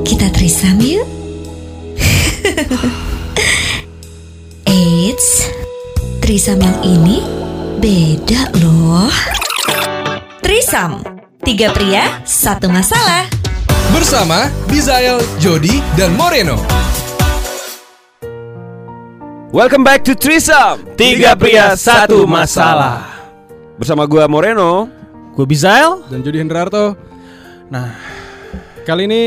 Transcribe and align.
Kita 0.00 0.32
trisam 0.32 0.80
yuk. 0.80 1.04
Eits, 4.64 5.52
trisam 6.24 6.56
yang 6.56 6.80
ini 6.80 7.20
beda 7.84 8.48
loh. 8.64 9.12
Trisam, 10.40 11.04
tiga 11.44 11.68
pria, 11.76 12.24
satu 12.24 12.72
masalah. 12.72 13.28
Bersama 13.92 14.48
Bizael, 14.72 15.20
Jody, 15.36 15.84
dan 15.92 16.16
Moreno. 16.16 16.56
Welcome 19.52 19.84
back 19.84 20.00
to 20.08 20.16
Trisam 20.16 20.96
Tiga 20.96 21.36
pria, 21.36 21.76
satu 21.76 22.24
masalah. 22.24 23.04
Bersama 23.76 24.08
gua 24.08 24.24
Moreno 24.32 24.88
Gue 25.36 25.44
Bizael. 25.44 26.08
Dan 26.08 26.24
Jody 26.24 26.40
Hendrarto. 26.40 26.96
Nah, 27.68 28.21
kali 28.82 29.06
ini 29.06 29.22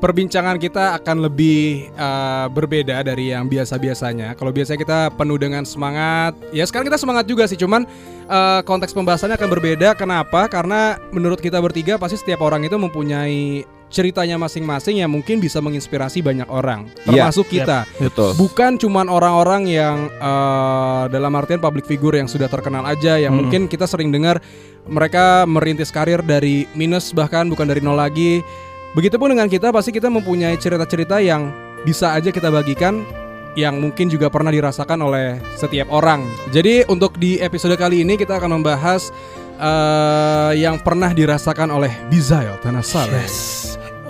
perbincangan 0.00 0.56
kita 0.56 0.96
akan 0.96 1.28
lebih 1.28 1.92
uh, 1.94 2.48
berbeda 2.48 3.04
dari 3.04 3.36
yang 3.36 3.46
biasa-biasanya. 3.46 4.32
Kalau 4.32 4.48
biasanya 4.48 4.80
kita 4.80 4.98
penuh 5.12 5.36
dengan 5.36 5.62
semangat, 5.68 6.32
ya 6.56 6.64
sekarang 6.64 6.88
kita 6.88 6.96
semangat 6.96 7.28
juga 7.28 7.44
sih, 7.44 7.60
cuman 7.60 7.84
uh, 8.26 8.64
konteks 8.64 8.96
pembahasannya 8.96 9.36
akan 9.36 9.50
berbeda. 9.52 9.92
Kenapa? 9.92 10.48
Karena 10.48 10.96
menurut 11.12 11.36
kita 11.38 11.60
bertiga 11.60 12.00
pasti 12.00 12.16
setiap 12.16 12.40
orang 12.40 12.64
itu 12.64 12.80
mempunyai 12.80 13.62
ceritanya 13.90 14.38
masing-masing 14.38 15.02
yang 15.02 15.10
mungkin 15.10 15.42
bisa 15.42 15.58
menginspirasi 15.58 16.22
banyak 16.22 16.46
orang, 16.46 16.86
Iya. 17.10 17.26
termasuk 17.26 17.50
kita. 17.50 17.90
Betul 17.98 18.38
Bukan 18.38 18.78
cuman 18.78 19.10
orang-orang 19.10 19.66
yang 19.66 20.06
uh, 20.22 21.10
dalam 21.10 21.34
artian 21.34 21.58
public 21.58 21.84
figure 21.90 22.14
yang 22.14 22.30
sudah 22.30 22.46
terkenal 22.46 22.86
aja 22.86 23.18
yang 23.18 23.34
Hmm. 23.34 23.50
mungkin 23.50 23.62
kita 23.66 23.90
sering 23.90 24.14
dengar 24.14 24.38
mereka 24.86 25.42
merintis 25.44 25.90
karir 25.90 26.22
dari 26.22 26.70
minus 26.72 27.10
bahkan 27.10 27.50
bukan 27.50 27.66
dari 27.66 27.82
nol 27.82 27.98
lagi. 27.98 28.40
Begitupun 28.90 29.30
dengan 29.30 29.46
kita 29.46 29.70
pasti 29.70 29.94
kita 29.94 30.10
mempunyai 30.10 30.58
cerita-cerita 30.58 31.22
yang 31.22 31.54
bisa 31.86 32.10
aja 32.10 32.34
kita 32.34 32.50
bagikan 32.50 33.06
yang 33.54 33.78
mungkin 33.78 34.10
juga 34.10 34.26
pernah 34.30 34.50
dirasakan 34.50 34.98
oleh 35.06 35.38
setiap 35.54 35.90
orang. 35.94 36.26
Jadi 36.50 36.86
untuk 36.90 37.14
di 37.18 37.38
episode 37.38 37.74
kali 37.78 38.02
ini 38.02 38.18
kita 38.18 38.38
akan 38.42 38.58
membahas 38.58 39.14
uh, 39.58 40.50
yang 40.58 40.82
pernah 40.82 41.14
dirasakan 41.14 41.70
oleh 41.70 41.90
Bizael 42.10 42.58
Tanasal. 42.62 43.10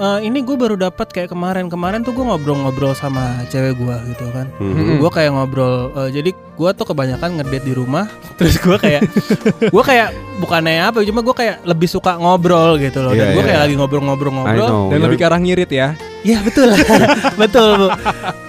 Eh, 0.01 0.19
ini 0.25 0.41
gue 0.41 0.56
baru 0.56 0.81
dapat 0.81 1.12
kayak 1.12 1.29
kemarin 1.29 1.69
kemarin 1.69 2.01
tuh 2.01 2.17
gue 2.17 2.25
ngobrol-ngobrol 2.25 2.97
sama 2.97 3.45
cewek 3.53 3.77
gue 3.77 3.97
gitu 4.17 4.33
kan. 4.33 4.48
Mhm. 4.57 4.97
Gue 4.97 5.11
kayak 5.12 5.37
ngobrol. 5.37 5.92
eh, 5.92 6.09
jadi 6.09 6.31
gue 6.33 6.70
tuh 6.73 6.87
kebanyakan 6.89 7.37
ngedate 7.37 7.69
di 7.69 7.77
rumah. 7.77 8.09
Terus 8.41 8.57
gue 8.57 8.81
kayak 8.81 9.05
gue 9.69 9.83
kayak 9.84 10.17
bukannya 10.41 10.89
apa, 10.89 11.05
cuma 11.05 11.20
gue 11.20 11.37
kayak 11.37 11.61
lebih 11.69 11.84
suka 11.84 12.17
ngobrol 12.17 12.81
gitu 12.81 13.05
loh. 13.05 13.12
Iya, 13.12 13.20
Dan 13.20 13.27
gue 13.37 13.42
iya, 13.45 13.48
kayak 13.53 13.61
iya. 13.61 13.65
lagi 13.69 13.75
ngobrol-ngobrol-ngobrol. 13.77 14.89
Dan 14.89 14.98
lebih 15.05 15.19
ke 15.20 15.27
arah 15.29 15.37
ngirit 15.37 15.69
ya. 15.69 15.92
Iya 16.20 16.39
betul, 16.45 16.69
betul 17.45 17.69
bu. 17.77 17.87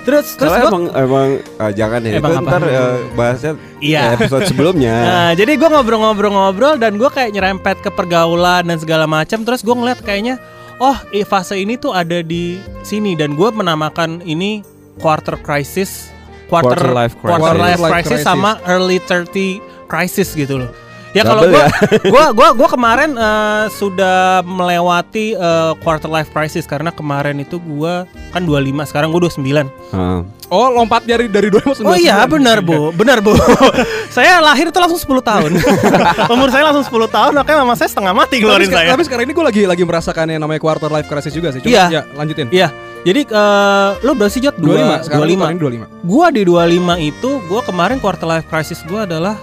Terus 0.08 0.28
terus 0.40 0.52
gue 0.56 0.68
emang, 0.72 0.84
emang 0.92 1.28
eh, 1.40 1.72
jangan 1.72 2.00
ya 2.04 2.12
Emang 2.20 2.32
Itu 2.36 2.44
ntar 2.44 2.62
eh, 2.68 2.96
bahasnya 3.16 3.52
Iya. 3.80 4.18
episode 4.18 4.44
sebelumnya 4.50 4.96
Nah, 5.08 5.32
jadi 5.36 5.52
gue 5.56 5.70
ngobrol-ngobrol-ngobrol 5.72 6.80
dan 6.80 6.96
gue 6.96 7.08
kayak 7.12 7.32
nyerempet 7.32 7.80
ke 7.80 7.92
pergaulan 7.92 8.64
dan 8.68 8.80
segala 8.80 9.04
macam. 9.04 9.44
Terus 9.44 9.64
gue 9.64 9.76
ngeliat 9.76 10.00
kayaknya, 10.04 10.40
oh 10.82 10.98
fase 11.24 11.62
ini 11.62 11.78
tuh 11.78 11.94
ada 11.94 12.26
di 12.26 12.58
sini 12.82 13.14
dan 13.14 13.38
gue 13.38 13.50
menamakan 13.54 14.26
ini 14.26 14.66
quarter 14.98 15.38
crisis, 15.40 16.10
quarter, 16.50 16.76
Quarter 16.76 16.92
life 16.92 17.14
crisis. 17.22 17.38
quarter 17.40 17.56
life 17.56 17.78
Quarter 17.78 17.86
life 17.86 17.94
crisis, 17.94 18.12
crisis. 18.20 18.28
sama 18.28 18.52
early 18.66 18.98
30 19.06 19.62
crisis 19.88 20.34
gitu 20.34 20.66
loh. 20.66 20.72
Ya 21.12 21.28
kalau 21.28 21.44
gue, 21.44 21.59
ya? 21.59 21.67
gue, 22.08 22.23
gue, 22.31 22.50
gue 22.56 22.67
kemarin 22.72 23.12
eh, 23.20 23.66
sudah 23.70 24.40
melewati 24.42 25.36
eh, 25.36 25.73
quarter 25.80 26.08
life 26.08 26.31
crisis 26.31 26.64
karena 26.64 26.88
kemarin 26.90 27.36
itu 27.38 27.59
gue 27.59 28.08
kan 28.31 28.42
25, 28.42 28.88
sekarang 28.88 29.12
gue 29.12 29.22
29. 29.28 29.68
Heeh. 29.92 30.22
Oh, 30.48 30.68
lompat 30.68 31.03
dari 31.03 31.31
dari 31.31 31.48
2019. 31.48 31.84
Oh 31.84 31.95
iya 31.95 32.28
benar 32.28 32.59
bu, 32.59 32.92
benar 32.92 33.20
bu. 33.20 33.31
saya 34.16 34.40
lahir 34.40 34.68
itu 34.68 34.75
langsung 34.75 35.00
10 35.00 35.24
tahun. 35.24 35.52
Umur 36.36 36.52
saya 36.52 36.68
langsung 36.68 36.84
10 36.84 37.08
tahun, 37.08 37.31
makanya 37.36 37.57
mama 37.63 37.75
saya 37.75 37.88
setengah 37.88 38.12
mati 38.12 38.36
Tapi, 38.36 38.44
ngeluarin 38.44 38.68
seka- 38.68 38.80
saya. 38.80 38.90
tapi 38.91 39.03
sekarang 39.07 39.24
ini 39.28 39.34
gue 39.34 39.46
lagi 39.47 39.62
lagi 39.63 39.84
merasakan 39.84 40.28
yang 40.28 40.44
namanya 40.44 40.59
quarter 40.59 40.88
life 40.88 41.07
crisis 41.07 41.31
juga 41.31 41.52
sih. 41.52 41.59
Coba 41.59 41.72
Iya. 41.72 41.86
ya, 41.88 42.02
lanjutin. 42.16 42.47
Iya, 42.52 42.68
jadi 43.03 43.22
eh, 43.24 43.90
lo 44.00 44.12
berapa 44.12 44.28
sih 44.28 44.44
Jot? 44.44 44.56
25, 44.59 45.07
sekarang 45.07 45.24
25. 45.24 45.56
ini 45.56 45.59
25. 45.88 46.07
Gua 46.07 46.25
di 46.28 46.41
25 46.44 47.00
itu, 47.00 47.30
gua 47.47 47.62
kemarin 47.63 47.97
quarter 48.00 48.28
life 48.28 48.47
crisis 48.47 48.84
gua 48.84 49.07
adalah 49.07 49.40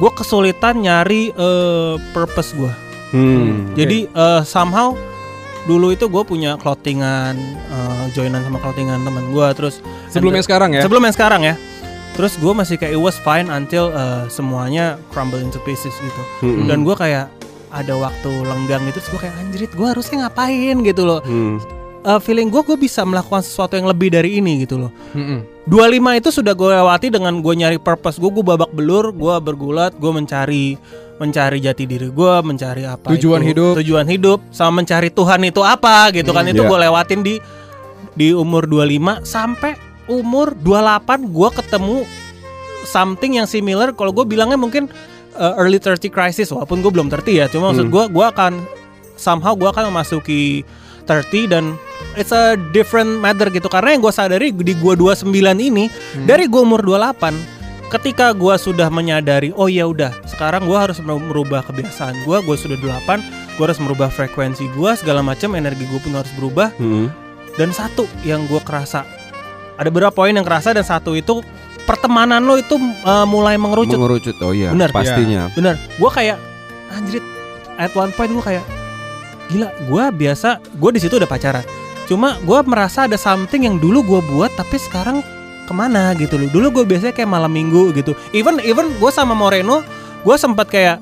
gua 0.00 0.10
kesulitan 0.10 0.80
nyari 0.80 1.30
eh, 1.30 1.94
purpose 2.16 2.56
gua. 2.56 2.72
Hmm. 3.12 3.76
Jadi 3.76 4.08
eh, 4.08 4.42
somehow 4.42 4.96
dulu 5.68 5.92
itu 5.92 6.08
gue 6.08 6.24
punya 6.24 6.56
clothingan 6.56 7.36
eh, 7.68 8.04
joinan 8.16 8.40
sama 8.40 8.56
clothingan 8.64 9.04
teman 9.04 9.28
gua 9.28 9.52
terus 9.52 9.84
Sebelum 10.08 10.32
yang 10.32 10.46
sekarang 10.46 10.70
ya. 10.72 10.80
sebelum 10.82 11.04
yang 11.04 11.14
sekarang 11.14 11.42
ya. 11.44 11.54
Terus 12.16 12.34
gue 12.36 12.52
masih 12.52 12.74
kayak 12.74 12.96
it 12.96 13.00
was 13.00 13.14
fine 13.22 13.46
until 13.52 13.92
eh, 13.92 14.24
semuanya 14.32 14.96
crumble 15.14 15.38
into 15.38 15.60
pieces 15.62 15.94
gitu. 15.94 16.22
Hmm. 16.42 16.66
Dan 16.66 16.82
gue 16.82 16.96
kayak 16.96 17.30
ada 17.70 17.94
waktu 17.94 18.30
lenggang 18.44 18.82
terus 18.90 19.06
gue 19.14 19.20
kayak 19.22 19.36
anjrit, 19.38 19.70
gue 19.70 19.86
harusnya 19.86 20.26
ngapain 20.26 20.76
gitu 20.82 21.02
loh. 21.06 21.20
Hmm. 21.22 21.62
Eh, 22.00 22.16
feeling 22.16 22.48
gue 22.48 22.64
gue 22.64 22.78
bisa 22.80 23.04
melakukan 23.04 23.44
sesuatu 23.44 23.76
yang 23.76 23.84
lebih 23.84 24.08
dari 24.08 24.40
ini 24.40 24.64
gitu 24.64 24.80
loh. 24.80 24.92
Mm-mm. 25.12 25.44
25 25.68 26.00
itu 26.16 26.28
sudah 26.32 26.56
gue 26.56 26.68
lewati 26.72 27.12
dengan 27.12 27.44
gue 27.44 27.52
nyari 27.52 27.76
purpose 27.76 28.16
gue, 28.16 28.32
gue 28.32 28.40
babak 28.40 28.72
belur, 28.72 29.12
gue 29.12 29.34
bergulat, 29.36 29.92
gue 29.94 30.08
mencari 30.08 30.80
mencari 31.20 31.60
jati 31.60 31.84
diri 31.84 32.08
gue, 32.08 32.34
mencari 32.40 32.88
apa 32.88 33.12
Tujuan 33.12 33.44
itu, 33.44 33.52
hidup. 33.52 33.72
tujuan 33.84 34.06
hidup, 34.08 34.38
sama 34.48 34.80
mencari 34.80 35.12
Tuhan 35.12 35.44
itu 35.44 35.60
apa 35.60 36.08
gitu 36.16 36.32
kan 36.32 36.48
Hmm, 36.48 36.56
itu 36.56 36.64
iya. 36.64 36.68
gue 36.72 36.78
lewatin 36.88 37.20
di 37.20 37.34
di 38.16 38.32
umur 38.32 38.64
25 38.64 39.20
sampai 39.22 39.76
umur 40.08 40.56
28 40.56 41.28
gue 41.28 41.48
ketemu 41.52 41.96
something 42.82 43.36
yang 43.36 43.44
similar. 43.44 43.92
Kalau 43.92 44.10
gue 44.10 44.24
bilangnya 44.24 44.56
mungkin 44.56 44.88
uh, 45.36 45.60
early 45.60 45.76
30 45.76 46.00
crisis, 46.08 46.48
walaupun 46.48 46.80
gue 46.80 46.88
belum 46.88 47.12
30 47.12 47.28
ya, 47.36 47.46
cuma 47.46 47.70
maksud 47.70 47.92
gue 47.92 48.04
gue 48.08 48.24
akan 48.24 48.64
somehow 49.14 49.52
gue 49.52 49.68
akan 49.68 49.92
memasuki 49.92 50.64
30 51.02 51.46
dan 51.46 51.64
it's 52.12 52.30
a 52.30 52.54
different 52.70 53.18
matter 53.18 53.48
gitu 53.48 53.66
karena 53.66 53.92
yang 53.92 54.00
gue 54.00 54.10
sadari 54.10 54.50
di 54.50 54.72
gue 54.72 54.94
29 54.94 55.26
ini 55.58 55.86
Hmm. 55.86 56.24
dari 56.24 56.44
gue 56.44 56.58
umur 56.58 56.80
28 56.80 57.36
ketika 57.90 58.30
gue 58.32 58.54
sudah 58.56 58.86
menyadari 58.88 59.50
oh 59.52 59.66
ya 59.66 59.84
udah 59.84 60.14
sekarang 60.24 60.62
gue 60.62 60.74
harus 60.74 60.98
mer- 60.98 61.18
merubah 61.20 61.62
kebiasaan 61.62 62.22
gue 62.22 62.36
gue 62.38 62.56
sudah 62.56 62.76
28 62.76 63.20
gue 63.52 63.64
harus 63.64 63.78
merubah 63.78 64.08
frekuensi 64.08 64.70
gue 64.70 64.90
segala 64.94 65.20
macam 65.20 65.52
energi 65.52 65.84
gue 65.84 65.98
pun 65.98 66.14
harus 66.14 66.30
berubah 66.32 66.70
Hmm. 66.76 67.10
dan 67.54 67.70
satu 67.70 68.06
yang 68.20 68.46
gue 68.46 68.60
kerasa 68.60 69.02
ada 69.74 69.88
beberapa 69.88 70.12
poin 70.14 70.30
yang 70.30 70.42
kerasa 70.42 70.70
dan 70.70 70.82
satu 70.82 71.12
itu 71.12 71.42
pertemanan 71.82 72.40
lo 72.40 72.54
itu 72.54 72.76
uh, 73.02 73.24
mulai 73.24 73.56
mengerucut 73.56 73.96
Mengerucut 73.96 74.36
oh 74.40 74.52
iya 74.52 74.70
Bener. 74.70 74.90
pastinya 74.90 75.50
bener 75.50 75.74
gue 75.74 76.10
kayak 76.10 76.38
anjrit 76.90 77.24
at 77.74 77.90
one 77.92 78.12
point 78.12 78.30
gue 78.30 78.44
kayak 78.44 78.64
gila 79.50 79.68
gue 79.82 80.04
biasa 80.16 80.48
gue 80.62 80.90
di 80.94 81.00
situ 81.00 81.14
udah 81.14 81.26
pacaran. 81.26 81.66
Cuma 82.06 82.38
gue 82.38 82.58
merasa 82.64 83.04
ada 83.04 83.14
something 83.14 83.62
yang 83.62 83.76
dulu 83.76 84.02
gue 84.02 84.20
buat 84.28 84.50
tapi 84.52 84.76
sekarang 84.76 85.22
ke 85.62 85.72
mana 85.72 86.10
gitu 86.14 86.34
loh. 86.34 86.48
Dulu 86.48 86.66
gue 86.72 86.84
biasanya 86.88 87.12
kayak 87.12 87.28
malam 87.28 87.50
minggu 87.50 87.90
gitu. 87.92 88.14
Even 88.30 88.58
even 88.60 88.90
gue 88.92 89.10
sama 89.10 89.32
Moreno 89.32 89.82
gue 90.20 90.36
sempat 90.36 90.66
kayak 90.66 90.98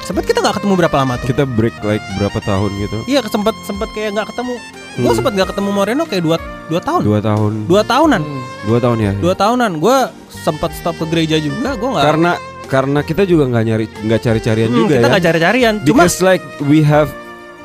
sempat 0.00 0.24
kita 0.24 0.40
nggak 0.40 0.56
ketemu 0.56 0.74
berapa 0.78 0.96
lama 0.96 1.14
tuh? 1.16 1.28
Kita 1.28 1.44
break 1.44 1.74
like 1.82 2.00
berapa 2.16 2.38
tahun 2.40 2.70
gitu? 2.78 2.98
Iya 3.06 3.20
sempat 3.26 3.52
sempat 3.62 3.88
kayak 3.92 4.14
nggak 4.14 4.28
ketemu. 4.30 4.54
Gue 4.96 5.04
Hmm. 5.04 5.14
sempat 5.14 5.32
nggak 5.32 5.48
ketemu 5.52 5.70
Moreno 5.70 6.02
kayak 6.02 6.22
dua 6.22 6.36
dua 6.66 6.80
tahun. 6.80 7.02
Dua 7.02 7.20
tahun. 7.20 7.52
Dua 7.66 7.82
tahunan. 7.82 8.22
Hmm. 8.22 8.42
dua 8.64 8.78
tahun 8.78 8.98
ya? 8.98 9.12
Dua 9.14 9.34
tahunan. 9.34 9.70
Gue 9.78 9.96
sempat 10.30 10.70
stop 10.72 10.96
ke 10.96 11.06
gereja 11.10 11.36
juga 11.36 11.74
gue 11.74 11.88
nggak 11.88 12.04
karena 12.04 12.32
karena 12.68 13.00
kita 13.00 13.22
juga 13.24 13.48
nggak 13.48 13.64
nyari 13.64 13.86
nggak 14.06 14.20
cari 14.22 14.40
carian 14.40 14.68
Hmm, 14.68 14.78
juga 14.78 14.92
kita 14.92 15.02
ya. 15.02 15.10
nggak 15.10 15.24
cari-carian. 15.24 15.74
Cuma 15.82 16.02
because 16.04 16.18
like 16.20 16.40
we 16.62 16.80
have 16.80 17.10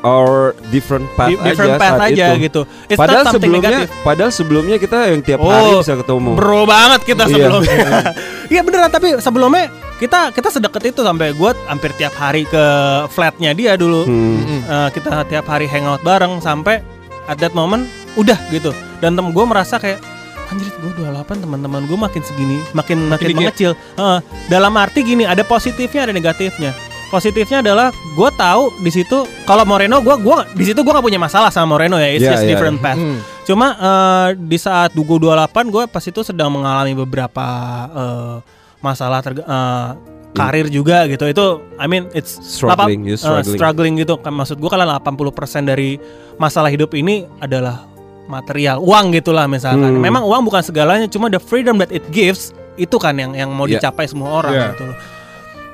our 0.04 0.52
different 0.68 1.08
path 1.14 1.32
di- 1.32 1.40
different 1.42 1.74
aja 1.74 1.80
path 1.80 1.96
saat 1.96 2.08
aja 2.12 2.26
itu. 2.28 2.44
gitu 2.44 2.60
It's 2.86 2.94
padahal 2.94 3.24
not 3.24 3.32
sebelumnya 3.32 3.70
negatif. 3.72 3.88
padahal 4.04 4.30
sebelumnya 4.30 4.76
kita 4.76 4.98
yang 5.08 5.20
tiap 5.20 5.38
Oh, 5.40 5.48
hari 5.48 5.70
bisa 5.80 5.94
ketemu 5.96 6.30
Bro 6.34 6.60
banget 6.64 7.00
kita 7.02 7.22
Iya. 7.24 7.32
sebelumnya. 7.32 7.76
Iya 8.44 8.60
beneran 8.60 8.90
tapi 8.90 9.08
sebelumnya 9.18 9.64
kita 9.96 10.28
kita 10.30 10.48
sedekat 10.50 10.82
itu 10.86 11.00
sampai 11.00 11.32
gue 11.32 11.50
hampir 11.64 11.90
tiap 11.94 12.12
hari 12.12 12.44
ke 12.44 12.64
flatnya 13.08 13.50
dia 13.50 13.72
dulu. 13.74 14.04
Hmm. 14.04 14.60
Eh, 14.60 14.88
kita 14.92 15.24
tiap 15.24 15.46
hari 15.46 15.64
hangout 15.64 15.98
bareng 16.00 16.38
sampai 16.38 16.84
at 17.24 17.36
that 17.36 17.50
moment 17.50 17.88
udah 18.14 18.36
gitu. 18.48 18.70
Dan 18.98 19.16
tem 19.16 19.24
gue 19.24 19.44
merasa 19.44 19.76
kayak 19.76 20.04
anjir 20.46 20.68
gue 20.76 20.92
28 21.00 21.40
teman-teman 21.40 21.82
gue 21.82 21.96
makin 21.96 22.20
segini 22.20 22.60
makin 22.70 23.08
makin 23.08 23.26
dikit. 23.26 23.38
mengecil. 23.40 23.72
Eh, 23.96 24.18
dalam 24.46 24.76
arti 24.76 25.00
gini 25.00 25.24
ada 25.24 25.40
positifnya 25.42 26.04
ada 26.04 26.12
negatifnya. 26.12 26.76
Positifnya 27.06 27.60
adalah 27.60 27.88
gue 27.90 28.30
tahu 28.34 28.62
di 28.80 28.90
situ 28.90 29.18
kalau 29.42 29.62
Moreno 29.62 29.98
gue 29.98 30.16
gua 30.18 30.42
di 30.50 30.64
situ 30.64 30.76
gue 30.76 30.90
gak 30.90 31.00
punya 31.00 31.16
masalah 31.16 31.48
sama 31.48 31.72
Moreno 31.72 31.94
ya 31.94 32.10
it's 32.10 32.20
Iya, 32.20 32.32
just 32.32 32.42
iya. 32.42 32.50
different 32.50 32.78
path. 32.78 32.96
Hmm. 32.96 33.18
Cuma 33.44 33.66
eh, 33.72 34.28
di 34.36 34.56
saat 34.56 34.90
Dugo 34.92 35.16
28 35.16 35.46
gue 35.68 35.84
pas 35.86 36.02
itu 36.02 36.20
sedang 36.20 36.50
mengalami 36.50 36.92
beberapa 36.92 37.46
eh, 37.88 38.36
masalah 38.80 39.20
terga- 39.20 39.46
eh, 39.46 39.88
karir 40.32 40.66
juga 40.66 41.06
gitu. 41.06 41.24
Itu 41.24 41.44
I 41.74 41.86
mean 41.86 42.10
it's 42.10 42.34
Struggling, 42.34 43.04
you 43.04 43.14
eh, 43.14 43.20
struggling. 43.20 43.54
struggling 43.54 43.94
gitu. 43.96 44.18
Kan 44.18 44.34
maksud 44.34 44.58
gua 44.58 44.74
kalau 44.74 44.84
80% 44.90 45.30
dari 45.64 45.96
masalah 46.34 46.66
hidup 46.66 46.90
ini 46.92 47.22
adalah 47.38 47.86
material, 48.24 48.80
uang 48.80 49.12
gitulah 49.12 49.44
misalkan. 49.44 49.94
Hmm. 49.94 50.00
Memang 50.00 50.24
uang 50.24 50.42
bukan 50.44 50.64
segalanya, 50.64 51.06
cuma 51.06 51.28
the 51.28 51.38
freedom 51.38 51.76
that 51.76 51.92
it 51.92 52.02
gives 52.08 52.50
itu 52.74 52.96
kan 52.96 53.14
yang 53.14 53.30
yang 53.32 53.52
mau 53.52 53.64
Yeah. 53.64 53.78
dicapai 53.78 54.08
semua 54.08 54.34
orang 54.34 54.52
Yeah. 54.52 54.70
gitu 54.72 54.84
loh. 54.88 54.96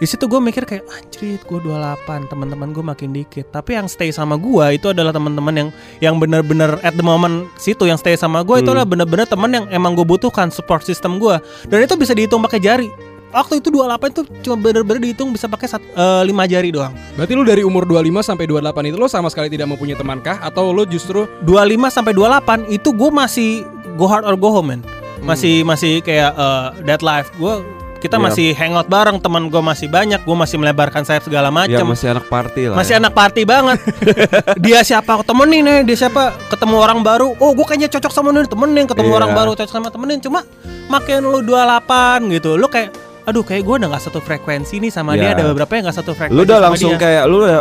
Di 0.00 0.08
situ 0.08 0.24
gue 0.24 0.40
mikir 0.40 0.64
kayak 0.64 0.88
anjrit 0.88 1.44
gue 1.44 1.60
28 1.60 2.24
teman-teman 2.26 2.72
gue 2.72 2.80
makin 2.82 3.12
dikit. 3.12 3.46
Tapi 3.46 3.76
yang 3.76 3.84
stay 3.84 4.08
sama 4.08 4.34
gue 4.34 4.64
itu 4.72 4.88
adalah 4.88 5.12
teman-teman 5.12 5.52
yang 5.54 5.68
yang 6.00 6.14
benar-benar 6.16 6.80
at 6.80 6.96
the 6.96 7.04
moment 7.04 7.44
situ 7.54 7.84
yang 7.84 7.94
stay 7.94 8.16
sama 8.16 8.40
gue 8.40 8.58
itu 8.58 8.64
Hmm. 8.64 8.74
adalah 8.74 8.88
benar-benar 8.88 9.28
teman 9.28 9.50
yang 9.50 9.64
emang 9.68 9.92
gue 9.92 10.02
butuhkan 10.02 10.48
support 10.48 10.80
system 10.80 11.20
gue 11.20 11.36
dan 11.66 11.78
itu 11.78 11.94
bisa 11.94 12.16
dihitung 12.16 12.40
pakai 12.40 12.56
jari. 12.58 12.88
Waktu 13.30 13.60
itu 13.60 13.70
28 13.70 14.10
itu 14.10 14.22
cuma 14.42 14.56
benar-benar 14.58 14.98
dihitung 14.98 15.30
bisa 15.30 15.46
pakai 15.46 15.68
sat- 15.68 15.84
eh, 15.86 16.22
lima 16.24 16.48
jari 16.48 16.72
doang. 16.72 16.90
Berarti 17.14 17.32
lu 17.32 17.44
dari 17.44 17.60
umur 17.60 17.84
25 17.84 18.24
sampai 18.24 18.42
28 18.44 18.88
itu 18.88 18.96
lo 18.96 19.06
sama 19.06 19.28
sekali 19.28 19.46
tidak 19.46 19.68
mempunyai 19.68 19.94
teman 19.94 20.18
kah? 20.18 20.40
Atau 20.40 20.72
lo 20.72 20.82
justru 20.82 21.28
25 21.44 21.86
sampai 21.88 22.10
28 22.10 22.66
itu 22.66 22.90
gue 22.90 23.10
masih 23.12 23.62
go 23.94 24.08
hard 24.08 24.24
or 24.24 24.34
go 24.34 24.50
home 24.50 24.72
man 24.72 24.80
masih 25.20 25.60
masih 25.62 26.00
kayak 26.00 26.32
eh, 26.32 26.66
dead 26.82 27.04
life. 27.04 27.28
Gue 27.36 27.60
kita 28.00 28.16
Iya. 28.16 28.24
masih 28.24 28.48
hangout 28.52 28.88
bareng 28.88 29.16
teman 29.16 29.46
gue 29.46 29.60
masih 29.60 29.86
banyak 29.86 30.18
gue 30.18 30.32
masih 30.34 30.56
melebarkan 30.56 31.04
sayap 31.04 31.22
segala 31.22 31.48
Ya 31.48 31.54
macam 31.54 31.84
masih 31.86 32.08
anak 32.10 32.26
party 32.26 32.62
lah. 32.66 32.76
masih 32.76 32.94
ya. 32.94 32.98
anak 32.98 33.12
party 33.12 33.42
banget 33.44 33.78
dia 34.64 34.80
siapa 34.80 35.20
temenin 35.20 35.60
nih 35.60 35.78
dia 35.84 35.96
siapa 35.98 36.22
ketemu 36.48 36.76
orang 36.76 37.00
baru 37.00 37.36
oh 37.36 37.50
gue 37.50 37.62
kayaknya 37.62 37.88
cocok 37.90 38.10
sama 38.10 38.32
nih 38.32 38.44
temenin 38.44 38.84
ketemu 38.84 39.06
Iya. 39.06 39.18
orang 39.18 39.30
baru 39.32 39.50
cocok 39.52 39.70
sama 39.70 39.88
temenin 39.88 40.18
cuma 40.18 40.40
makin 40.86 41.20
lu 41.22 41.40
28 41.40 42.32
gitu 42.32 42.56
lu 42.56 42.66
kayak 42.66 42.90
aduh 43.22 43.42
kayak 43.42 43.62
gue 43.62 43.74
udah 43.76 43.88
nggak 43.88 44.02
satu 44.02 44.18
frekuensi 44.18 44.78
nih 44.78 44.88
sama 44.88 45.12
dia 45.12 45.30
Iya. 45.30 45.36
ada 45.36 45.44
beberapa 45.46 45.70
yang 45.70 45.84
nggak 45.86 45.96
satu 45.96 46.12
frekuensi 46.12 46.34
Lu 46.34 46.42
udah 46.42 46.58
langsung 46.58 46.92
dia. 46.92 46.98
kayak 46.98 47.22
lu 47.26 47.36
udah 47.42 47.60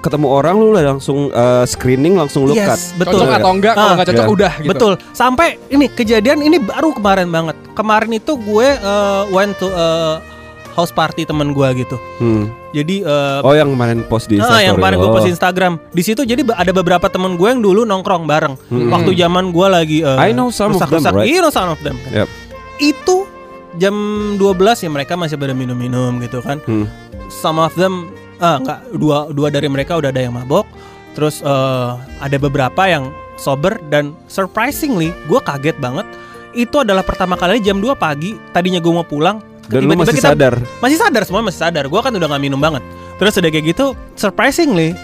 ketemu 0.00 0.26
orang 0.26 0.56
lu 0.56 0.72
udah 0.72 0.84
langsung 0.90 1.28
uh, 1.30 1.62
screening 1.62 2.16
langsung 2.16 2.44
lu 2.44 2.52
cut. 2.52 2.72
yes 2.72 2.96
betul 2.96 3.20
cocok 3.20 3.36
atau 3.36 3.50
enggak 3.52 3.74
kalau 3.74 3.84
Ah, 3.84 3.94
nggak 3.94 4.08
cocok 4.08 4.24
iya. 4.24 4.32
udah 4.32 4.52
gitu. 4.58 4.70
Betul. 4.72 4.92
Sampai 5.12 5.48
ini 5.68 5.86
kejadian 5.86 6.40
ini 6.40 6.56
baru 6.56 6.90
kemarin 6.90 7.28
banget. 7.28 7.56
Kemarin 7.72 8.10
itu 8.12 8.32
gue 8.34 8.68
uh, 8.80 9.28
went 9.28 9.52
to 9.56 9.68
a 9.68 10.18
house 10.70 10.88
party 10.88 11.22
temen 11.22 11.52
gue 11.52 11.68
gitu. 11.76 11.96
Hmm. 12.16 12.48
Jadi 12.70 13.02
uh, 13.02 13.42
Oh 13.42 13.52
yang 13.52 13.68
kemarin 13.68 14.00
post 14.02 14.26
di 14.26 14.36
ah, 14.36 14.46
Instastory. 14.46 14.64
yang 14.64 14.74
kemarin 14.74 14.96
gue 14.96 15.04
Oh. 15.04 15.12
post 15.12 15.26
di 15.26 15.32
Instagram. 15.32 15.72
Di 15.90 16.02
situ 16.02 16.22
jadi 16.22 16.42
ada 16.48 16.72
beberapa 16.72 17.06
temen 17.06 17.36
gue 17.36 17.48
yang 17.48 17.60
dulu 17.60 17.84
nongkrong 17.84 18.24
bareng. 18.24 18.54
Hmm. 18.68 18.88
Waktu 18.88 19.12
zaman 19.14 19.52
gue 19.52 19.66
lagi 19.68 19.98
uh, 20.00 20.16
I 20.16 20.30
know 20.30 20.48
some 20.48 20.72
of 20.72 20.80
them, 20.80 21.04
right? 21.04 21.28
Iya, 21.28 21.40
know 21.42 21.52
some 21.52 21.68
of 21.68 21.80
them. 21.82 22.00
kan. 22.00 22.24
Yep. 22.24 22.28
Itu 22.78 23.28
jam 23.76 23.94
12 24.34 24.40
ya 24.80 24.88
mereka 24.88 25.14
masih 25.14 25.36
pada 25.36 25.52
minum-minum 25.52 26.18
gitu 26.18 26.40
kan. 26.40 26.56
Hmm. 26.64 26.88
Some 27.28 27.58
of 27.58 27.74
them 27.74 28.08
ah 28.40 28.56
enggak 28.56 28.78
dua 28.92 29.28
dua 29.28 29.48
dari 29.48 29.68
mereka 29.68 29.94
udah 29.94 30.08
ada 30.08 30.18
yang 30.18 30.32
mabok. 30.32 30.64
Terus 31.12 31.40
eh, 31.40 31.90
ada 32.18 32.36
beberapa 32.36 32.82
yang 32.84 33.08
sober 33.36 33.76
dan 33.86 34.16
surprisingly 34.26 35.12
gue 35.26 35.40
kaget 35.40 35.76
banget. 35.76 36.04
Itu 36.50 36.82
adalah 36.82 37.00
pertama 37.00 37.34
kali 37.34 37.58
jam 37.58 37.78
2 37.78 37.94
pagi. 37.94 38.34
Tadinya 38.50 38.78
gue 38.78 38.90
mau 38.90 39.04
pulang. 39.04 39.38
Dan 39.64 39.86
lu 39.86 39.94
tiba-tiba 39.94 40.02
masih 40.02 40.16
kita- 40.18 40.30
sadar. 40.34 40.54
Masih 40.78 40.98
sadar 40.98 41.22
semua 41.22 41.40
masih 41.40 41.60
sadar. 41.60 41.84
Gue 41.86 42.00
kan 42.00 42.10
udah 42.10 42.26
nggak 42.26 42.42
minum 42.42 42.58
banget. 42.58 42.82
Terus 43.16 43.36
udah 43.36 43.48
kayak 43.48 43.66
gitu, 43.68 43.86
surprisingly 44.14 44.96